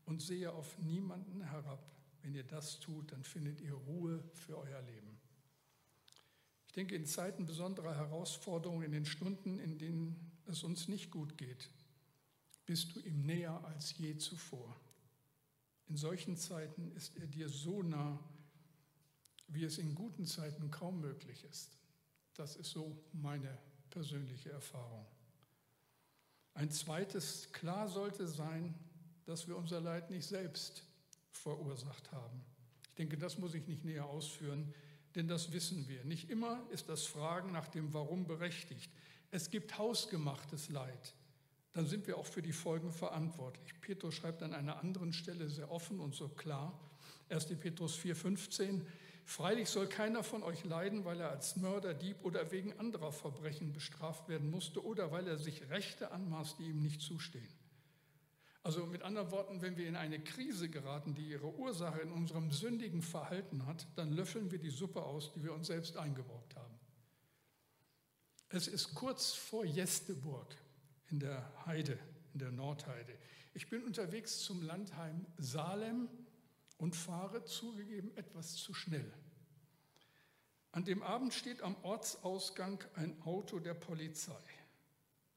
und 0.04 0.20
sehe 0.20 0.52
auf 0.52 0.76
niemanden 0.76 1.40
herab. 1.40 1.90
Wenn 2.20 2.34
ihr 2.34 2.44
das 2.44 2.80
tut, 2.80 3.12
dann 3.12 3.24
findet 3.24 3.62
ihr 3.62 3.72
Ruhe 3.72 4.22
für 4.34 4.58
euer 4.58 4.82
Leben. 4.82 5.18
Ich 6.66 6.74
denke, 6.74 6.96
in 6.96 7.06
Zeiten 7.06 7.46
besonderer 7.46 7.96
Herausforderungen, 7.96 8.82
in 8.82 8.92
den 8.92 9.06
Stunden, 9.06 9.58
in 9.58 9.78
denen 9.78 10.30
es 10.44 10.62
uns 10.64 10.86
nicht 10.86 11.10
gut 11.10 11.38
geht, 11.38 11.70
bist 12.66 12.94
du 12.94 13.00
ihm 13.00 13.24
näher 13.24 13.64
als 13.64 13.96
je 13.96 14.18
zuvor. 14.18 14.76
In 15.86 15.96
solchen 15.96 16.36
Zeiten 16.36 16.92
ist 16.92 17.16
er 17.16 17.26
dir 17.26 17.48
so 17.48 17.82
nah, 17.82 18.22
wie 19.46 19.64
es 19.64 19.78
in 19.78 19.94
guten 19.94 20.26
Zeiten 20.26 20.70
kaum 20.70 21.00
möglich 21.00 21.42
ist. 21.44 21.78
Das 22.38 22.54
ist 22.54 22.70
so 22.70 22.96
meine 23.12 23.58
persönliche 23.90 24.52
Erfahrung. 24.52 25.04
Ein 26.54 26.70
zweites, 26.70 27.52
klar 27.52 27.88
sollte 27.88 28.28
sein, 28.28 28.76
dass 29.26 29.48
wir 29.48 29.56
unser 29.56 29.80
Leid 29.80 30.08
nicht 30.10 30.24
selbst 30.24 30.84
verursacht 31.32 32.12
haben. 32.12 32.44
Ich 32.90 32.94
denke, 32.94 33.18
das 33.18 33.38
muss 33.38 33.54
ich 33.54 33.66
nicht 33.66 33.84
näher 33.84 34.06
ausführen, 34.06 34.72
denn 35.16 35.26
das 35.26 35.50
wissen 35.50 35.88
wir. 35.88 36.04
Nicht 36.04 36.30
immer 36.30 36.64
ist 36.70 36.88
das 36.88 37.06
Fragen 37.06 37.50
nach 37.50 37.66
dem 37.66 37.92
Warum 37.92 38.24
berechtigt. 38.24 38.92
Es 39.32 39.50
gibt 39.50 39.76
hausgemachtes 39.76 40.68
Leid. 40.68 41.14
Dann 41.72 41.88
sind 41.88 42.06
wir 42.06 42.18
auch 42.18 42.26
für 42.26 42.42
die 42.42 42.52
Folgen 42.52 42.92
verantwortlich. 42.92 43.80
Petrus 43.80 44.14
schreibt 44.14 44.44
an 44.44 44.54
einer 44.54 44.78
anderen 44.78 45.12
Stelle 45.12 45.50
sehr 45.50 45.72
offen 45.72 45.98
und 45.98 46.14
so 46.14 46.28
klar, 46.28 46.78
1. 47.30 47.46
Petrus 47.58 47.98
4,15, 47.98 48.82
Freilich 49.28 49.68
soll 49.68 49.88
keiner 49.88 50.24
von 50.24 50.42
euch 50.42 50.64
leiden, 50.64 51.04
weil 51.04 51.20
er 51.20 51.28
als 51.28 51.56
Mörder, 51.56 51.92
Dieb 51.92 52.24
oder 52.24 52.50
wegen 52.50 52.72
anderer 52.78 53.12
Verbrechen 53.12 53.74
bestraft 53.74 54.26
werden 54.26 54.50
musste 54.50 54.82
oder 54.82 55.12
weil 55.12 55.28
er 55.28 55.36
sich 55.36 55.68
Rechte 55.68 56.12
anmaßt, 56.12 56.58
die 56.58 56.70
ihm 56.70 56.80
nicht 56.80 57.02
zustehen. 57.02 57.52
Also 58.62 58.86
mit 58.86 59.02
anderen 59.02 59.30
Worten, 59.30 59.60
wenn 59.60 59.76
wir 59.76 59.86
in 59.86 59.96
eine 59.96 60.18
Krise 60.18 60.70
geraten, 60.70 61.14
die 61.14 61.28
ihre 61.28 61.54
Ursache 61.58 62.00
in 62.00 62.10
unserem 62.10 62.50
sündigen 62.50 63.02
Verhalten 63.02 63.66
hat, 63.66 63.86
dann 63.96 64.12
löffeln 64.12 64.50
wir 64.50 64.58
die 64.58 64.70
Suppe 64.70 65.02
aus, 65.02 65.30
die 65.34 65.44
wir 65.44 65.52
uns 65.52 65.66
selbst 65.66 65.98
eingebrockt 65.98 66.56
haben. 66.56 66.80
Es 68.48 68.66
ist 68.66 68.94
kurz 68.94 69.34
vor 69.34 69.66
Jesteburg 69.66 70.56
in 71.10 71.20
der 71.20 71.52
Heide, 71.66 71.98
in 72.32 72.38
der 72.38 72.50
Nordheide. 72.50 73.12
Ich 73.52 73.68
bin 73.68 73.84
unterwegs 73.84 74.40
zum 74.40 74.62
Landheim 74.62 75.26
Salem 75.36 76.08
und 76.78 76.96
fahre 76.96 77.44
zugegeben 77.44 78.16
etwas 78.16 78.54
zu 78.54 78.72
schnell. 78.72 79.12
An 80.72 80.84
dem 80.84 81.02
Abend 81.02 81.34
steht 81.34 81.62
am 81.62 81.76
Ortsausgang 81.82 82.82
ein 82.94 83.20
Auto 83.22 83.58
der 83.58 83.74
Polizei. 83.74 84.42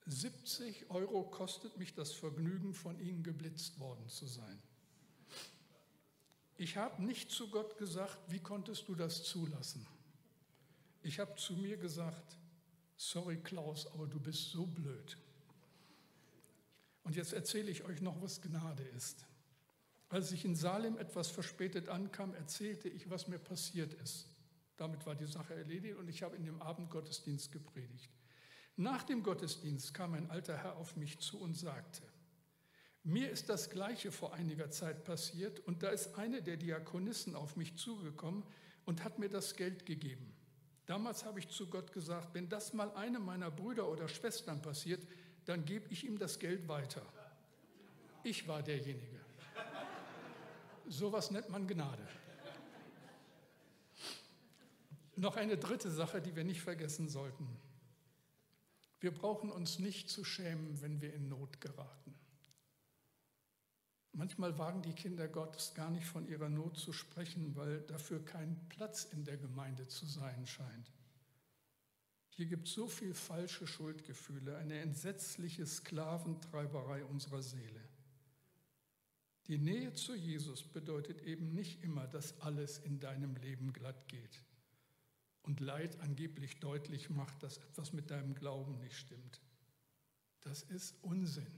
70 0.06 0.90
Euro 0.90 1.24
kostet 1.24 1.78
mich 1.78 1.94
das 1.94 2.12
Vergnügen, 2.12 2.74
von 2.74 3.00
Ihnen 3.00 3.24
geblitzt 3.24 3.80
worden 3.80 4.08
zu 4.08 4.28
sein. 4.28 4.62
Ich 6.58 6.78
habe 6.78 7.04
nicht 7.04 7.32
zu 7.32 7.50
Gott 7.50 7.78
gesagt, 7.78 8.20
wie 8.28 8.40
konntest 8.40 8.88
du 8.88 8.96
das 8.96 9.24
zulassen? 9.24 9.88
Ich 11.02 11.20
habe 11.20 11.36
zu 11.36 11.54
mir 11.54 11.78
gesagt, 11.78 12.38
sorry 12.98 13.38
Klaus, 13.38 13.88
aber 13.94 14.06
du 14.06 14.20
bist 14.20 14.52
so 14.52 14.68
blöd. 14.68 15.18
Und 17.04 17.16
jetzt 17.16 17.34
erzähle 17.34 17.72
ich 17.72 17.84
euch 17.84 18.02
noch, 18.02 18.22
was 18.22 18.42
Gnade 18.42 18.84
ist. 18.84 19.26
Als 20.12 20.34
ich 20.34 20.44
in 20.44 20.56
Salem 20.56 20.98
etwas 20.98 21.30
verspätet 21.30 21.88
ankam, 21.88 22.34
erzählte 22.34 22.90
ich, 22.90 23.10
was 23.10 23.30
mir 23.30 23.40
passiert 23.40 23.94
ist. 23.94 24.28
Damit 24.76 25.06
war 25.06 25.16
die 25.16 25.26
Sache 25.26 25.54
erledigt 25.54 25.96
und 25.96 26.10
ich 26.10 26.22
habe 26.22 26.36
in 26.36 26.44
dem 26.44 26.62
Abend 26.62 26.90
Gottesdienst 26.90 27.54
gepredigt. 27.54 28.12
Nach 28.76 29.04
dem 29.04 29.24
Gottesdienst 29.24 29.94
kam 29.94 30.14
ein 30.14 30.30
alter 30.30 30.58
Herr 30.58 30.76
auf 30.76 30.98
mich 30.98 31.20
zu 31.20 31.40
und 31.40 31.56
sagte, 31.56 32.02
mir 33.04 33.32
ist 33.32 33.48
das 33.48 33.70
Gleiche 33.70 34.12
vor 34.12 34.34
einiger 34.34 34.70
Zeit 34.70 35.06
passiert 35.06 35.62
und 35.62 35.82
da 35.82 35.90
ist 35.90 36.16
eine 36.16 36.44
der 36.44 36.58
Diakonissen 36.58 37.34
auf 37.34 37.56
mich 37.56 37.78
zugekommen 37.78 38.44
und 38.84 39.06
hat 39.06 39.18
mir 39.18 39.30
das 39.30 39.56
Geld 39.56 39.86
gegeben. 39.86 40.36
Damals 40.88 41.24
habe 41.24 41.40
ich 41.40 41.48
zu 41.48 41.68
Gott 41.70 41.94
gesagt, 41.94 42.34
wenn 42.34 42.50
das 42.50 42.74
mal 42.74 42.92
einem 42.96 43.24
meiner 43.24 43.50
Brüder 43.50 43.88
oder 43.88 44.10
Schwestern 44.10 44.62
passiert, 44.62 45.08
dann 45.46 45.64
gebe 45.64 45.88
ich 45.88 46.06
ihm 46.06 46.20
das 46.20 46.38
Geld 46.38 46.68
weiter. 46.68 47.06
Ich 48.24 48.46
war 48.46 48.62
derjenige. 48.62 49.21
Sowas 50.92 51.32
nennt 51.32 51.50
man 51.50 51.68
Gnade. 51.68 52.06
Noch 55.16 55.38
eine 55.38 55.56
dritte 55.56 55.90
Sache, 55.90 56.22
die 56.22 56.36
wir 56.36 56.44
nicht 56.44 56.62
vergessen 56.62 57.08
sollten. 57.08 57.48
Wir 59.00 59.14
brauchen 59.14 59.50
uns 59.52 59.80
nicht 59.80 60.10
zu 60.10 60.26
schämen, 60.26 60.82
wenn 60.82 61.00
wir 61.00 61.14
in 61.14 61.30
Not 61.30 61.62
geraten. 61.62 62.14
Manchmal 64.12 64.58
wagen 64.60 64.82
die 64.82 64.92
Kinder 64.92 65.30
Gottes 65.30 65.74
gar 65.76 65.90
nicht 65.90 66.06
von 66.06 66.28
ihrer 66.28 66.50
Not 66.50 66.78
zu 66.78 66.92
sprechen, 66.92 67.56
weil 67.56 67.80
dafür 67.84 68.26
kein 68.26 68.60
Platz 68.68 69.06
in 69.06 69.24
der 69.24 69.38
Gemeinde 69.38 69.88
zu 69.88 70.06
sein 70.06 70.46
scheint. 70.46 70.92
Hier 72.32 72.48
gibt 72.48 72.68
es 72.68 72.74
so 72.74 72.90
viel 72.90 73.14
falsche 73.14 73.66
Schuldgefühle, 73.66 74.58
eine 74.58 74.80
entsetzliche 74.80 75.66
Sklaventreiberei 75.66 77.06
unserer 77.06 77.42
Seele. 77.42 77.91
Die 79.48 79.58
Nähe 79.58 79.94
zu 79.94 80.16
Jesus 80.16 80.64
bedeutet 80.64 81.22
eben 81.24 81.54
nicht 81.54 81.84
immer, 81.84 82.08
dass 82.08 82.40
alles 82.42 82.78
in 82.80 83.00
deinem 83.00 83.36
Leben 83.36 83.74
glatt 83.74 84.08
geht 84.08 84.44
und 85.44 85.60
Leid 85.60 86.00
angeblich 86.00 86.60
deutlich 86.60 87.10
macht, 87.10 87.42
dass 87.44 87.58
etwas 87.58 87.94
mit 87.94 88.12
deinem 88.12 88.36
Glauben 88.36 88.78
nicht 88.80 88.96
stimmt. 88.96 89.42
Das 90.42 90.64
ist 90.64 90.96
Unsinn. 91.04 91.52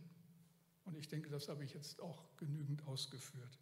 Und 0.85 0.97
ich 0.97 1.07
denke, 1.07 1.29
das 1.29 1.47
habe 1.49 1.63
ich 1.63 1.73
jetzt 1.73 2.01
auch 2.01 2.23
genügend 2.37 2.85
ausgeführt. 2.87 3.59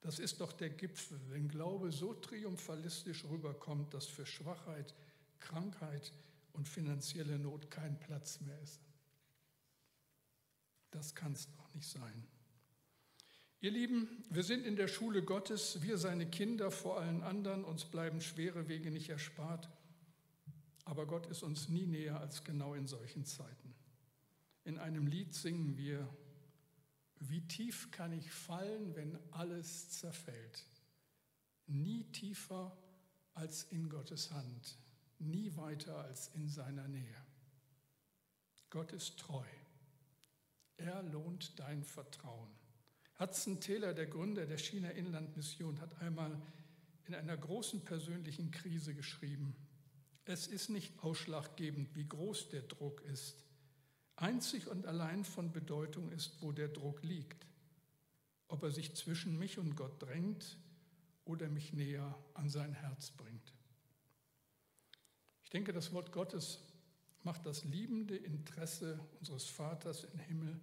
Das 0.00 0.18
ist 0.18 0.40
doch 0.40 0.52
der 0.52 0.70
Gipfel, 0.70 1.18
wenn 1.30 1.48
Glaube 1.48 1.90
so 1.90 2.12
triumphalistisch 2.12 3.24
rüberkommt, 3.24 3.94
dass 3.94 4.06
für 4.06 4.26
Schwachheit, 4.26 4.94
Krankheit 5.40 6.12
und 6.52 6.68
finanzielle 6.68 7.38
Not 7.38 7.70
kein 7.70 7.98
Platz 7.98 8.40
mehr 8.40 8.60
ist. 8.60 8.80
Das 10.90 11.14
kann 11.14 11.32
es 11.32 11.50
doch 11.50 11.74
nicht 11.74 11.88
sein. 11.88 12.26
Ihr 13.64 13.70
Lieben, 13.70 14.22
wir 14.28 14.42
sind 14.42 14.66
in 14.66 14.76
der 14.76 14.88
Schule 14.88 15.22
Gottes, 15.22 15.80
wir 15.80 15.96
seine 15.96 16.26
Kinder 16.26 16.70
vor 16.70 17.00
allen 17.00 17.22
anderen, 17.22 17.64
uns 17.64 17.86
bleiben 17.86 18.20
schwere 18.20 18.68
Wege 18.68 18.90
nicht 18.90 19.08
erspart, 19.08 19.70
aber 20.84 21.06
Gott 21.06 21.24
ist 21.28 21.42
uns 21.42 21.70
nie 21.70 21.86
näher 21.86 22.20
als 22.20 22.44
genau 22.44 22.74
in 22.74 22.86
solchen 22.86 23.24
Zeiten. 23.24 23.74
In 24.64 24.78
einem 24.78 25.06
Lied 25.06 25.32
singen 25.32 25.78
wir, 25.78 26.06
wie 27.20 27.40
tief 27.48 27.90
kann 27.90 28.12
ich 28.12 28.30
fallen, 28.30 28.94
wenn 28.96 29.18
alles 29.30 29.88
zerfällt? 29.88 30.66
Nie 31.66 32.04
tiefer 32.12 32.76
als 33.32 33.62
in 33.70 33.88
Gottes 33.88 34.30
Hand 34.30 34.76
nie 35.18 35.56
weiter 35.56 35.96
als 36.04 36.28
in 36.34 36.50
seiner 36.50 36.86
Nähe. 36.86 37.24
Gott 38.68 38.92
ist 38.92 39.18
treu. 39.18 39.46
Er 40.76 41.02
lohnt 41.02 41.58
dein 41.58 41.82
Vertrauen. 41.82 42.63
Hudson 43.18 43.60
Taylor, 43.60 43.94
der 43.94 44.06
Gründer 44.06 44.46
der 44.46 44.58
China 44.58 44.90
Inland 44.90 45.36
Mission, 45.36 45.80
hat 45.80 46.00
einmal 46.00 46.40
in 47.06 47.14
einer 47.14 47.36
großen 47.36 47.84
persönlichen 47.84 48.50
Krise 48.50 48.94
geschrieben, 48.94 49.54
es 50.26 50.46
ist 50.46 50.70
nicht 50.70 51.02
ausschlaggebend, 51.02 51.94
wie 51.94 52.08
groß 52.08 52.48
der 52.48 52.62
Druck 52.62 53.02
ist. 53.02 53.44
Einzig 54.16 54.68
und 54.68 54.86
allein 54.86 55.22
von 55.22 55.52
Bedeutung 55.52 56.10
ist, 56.12 56.40
wo 56.40 56.50
der 56.50 56.68
Druck 56.68 57.02
liegt. 57.02 57.46
Ob 58.48 58.62
er 58.62 58.70
sich 58.70 58.94
zwischen 58.94 59.38
mich 59.38 59.58
und 59.58 59.76
Gott 59.76 60.02
drängt 60.02 60.56
oder 61.26 61.48
mich 61.48 61.74
näher 61.74 62.18
an 62.32 62.48
sein 62.48 62.72
Herz 62.72 63.10
bringt 63.10 63.54
denke, 65.54 65.72
das 65.72 65.92
Wort 65.92 66.12
Gottes 66.12 66.58
macht 67.22 67.46
das 67.46 67.64
liebende 67.64 68.16
Interesse 68.16 68.98
unseres 69.20 69.46
Vaters 69.46 70.04
im 70.04 70.18
Himmel 70.18 70.60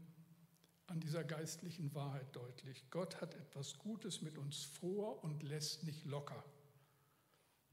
an 0.92 1.00
dieser 1.00 1.24
geistlichen 1.24 1.96
Wahrheit 1.96 2.36
deutlich. 2.36 2.84
Gott 2.92 3.22
hat 3.22 3.34
etwas 3.36 3.80
Gutes 3.80 4.22
mit 4.22 4.38
uns 4.38 4.64
vor 4.64 5.24
und 5.24 5.42
lässt 5.42 5.86
nicht 5.86 6.04
locker. 6.06 6.44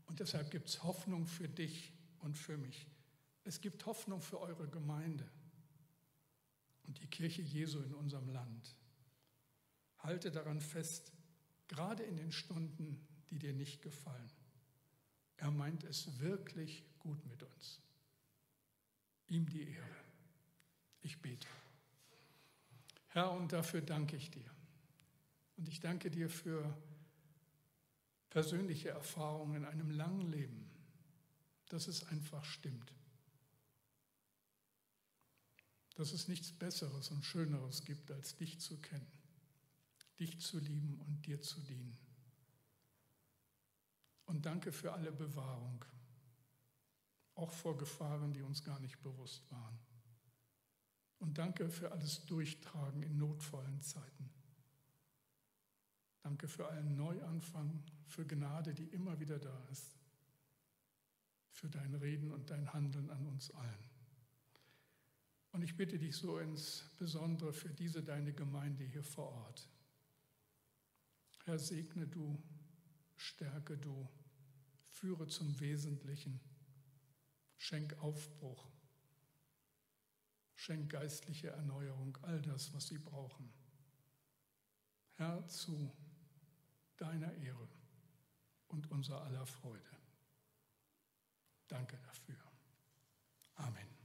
Und 0.07 0.21
deshalb 0.21 0.53
gibt 0.53 0.69
es 0.69 0.85
Hoffnung 0.85 1.27
für 1.27 1.49
dich 1.49 1.93
und 2.21 2.39
für 2.39 2.57
mich. 2.57 2.87
Es 3.43 3.61
gibt 3.61 3.85
Hoffnung 3.87 4.23
für 4.23 4.41
eure 4.41 4.69
Gemeinde 4.69 5.29
und 6.87 7.01
die 7.01 7.09
Kirche 7.09 7.43
Jesu 7.43 7.81
in 7.81 7.93
unserem 7.93 8.29
Land. 8.29 8.77
Halte 9.99 10.31
daran 10.31 10.61
fest, 10.61 11.13
gerade 11.67 12.05
in 12.05 12.17
den 12.17 12.31
Stunden, 12.31 13.05
die 13.31 13.41
dir 13.41 13.53
nicht 13.53 13.83
gefallen. 13.83 14.31
Er 15.39 15.51
meint 15.51 15.83
es 15.83 16.21
wirklich 16.21 16.85
gut 17.01 17.27
mit 17.27 17.43
uns. 17.43 17.81
Ihm 19.27 19.49
die 19.49 19.69
Ehre. 19.69 19.97
Ich 21.01 21.21
bete. 21.21 21.49
Herr, 23.09 23.33
und 23.33 23.53
dafür 23.53 23.81
danke 23.81 24.17
ich 24.17 24.31
dir. 24.31 24.51
Und 25.57 25.69
ich 25.69 25.81
danke 25.81 26.11
dir 26.11 26.31
für 26.31 26.77
persönliche 28.31 28.91
Erfahrungen 28.91 29.57
in 29.57 29.65
einem 29.65 29.91
langen 29.91 30.31
Leben, 30.31 30.71
dass 31.69 31.89
es 31.89 32.07
einfach 32.09 32.45
stimmt. 32.45 32.93
Dass 35.97 36.13
es 36.13 36.29
nichts 36.29 36.53
Besseres 36.53 37.11
und 37.11 37.25
Schöneres 37.25 37.85
gibt, 37.85 38.11
als 38.11 38.37
dich 38.37 38.61
zu 38.61 38.79
kennen, 38.81 39.11
dich 40.21 40.41
zu 40.41 40.59
lieben 40.59 41.01
und 41.01 41.27
dir 41.27 41.41
zu 41.41 41.61
dienen. 41.61 41.99
Und 44.27 44.45
danke 44.47 44.73
für 44.73 44.93
alle 44.93 45.11
Bewahrung, 45.11 45.85
auch 47.35 47.51
vor 47.51 47.79
Gefahren, 47.79 48.33
die 48.35 48.43
uns 48.43 48.63
gar 48.63 48.79
nicht 48.79 49.01
bewusst 49.03 49.51
waren. 49.51 49.79
Und 51.19 51.39
danke 51.39 51.69
für 51.69 51.91
alles 51.93 52.25
Durchtragen 52.27 53.03
in 53.03 53.17
notvollen 53.17 53.81
Zeiten. 53.81 54.31
Danke 56.23 56.47
für 56.47 56.69
allen 56.69 56.97
Neuanfang, 56.97 57.83
für 58.07 58.27
Gnade, 58.27 58.75
die 58.75 58.85
immer 58.85 59.19
wieder 59.19 59.39
da 59.39 59.65
ist, 59.73 59.97
für 61.51 61.69
dein 61.69 61.95
Reden 61.95 62.33
und 62.33 62.51
dein 62.51 62.73
Handeln 62.73 63.11
an 63.11 63.27
uns 63.27 63.51
allen. 63.53 63.91
Und 65.53 65.63
ich 65.63 65.77
bitte 65.77 65.99
dich 65.99 66.17
so 66.17 66.39
insbesondere 66.39 67.53
für 67.53 67.71
diese 67.71 68.03
deine 68.03 68.33
Gemeinde 68.33 68.85
hier 68.85 69.03
vor 69.03 69.31
Ort. 69.31 69.69
Herr, 71.45 71.59
segne 71.59 72.07
du, 72.07 72.41
stärke 73.17 73.79
du, 73.79 74.09
führe 74.87 75.27
zum 75.27 75.59
Wesentlichen, 75.61 76.41
schenk 77.57 77.97
Aufbruch, 78.03 78.71
schenk 80.59 80.91
geistliche 80.91 81.51
Erneuerung, 81.51 82.19
all 82.23 82.43
das, 82.43 82.75
was 82.75 82.89
sie 82.89 82.99
brauchen. 82.99 83.49
Herr, 85.15 85.47
zu 85.47 85.93
deiner 86.97 87.33
Ehre 87.35 87.69
und 88.67 88.91
unser 88.91 89.23
aller 89.23 89.47
Freude. 89.47 89.97
Danke 91.69 91.97
dafür. 91.99 92.37
Amen. 93.55 93.98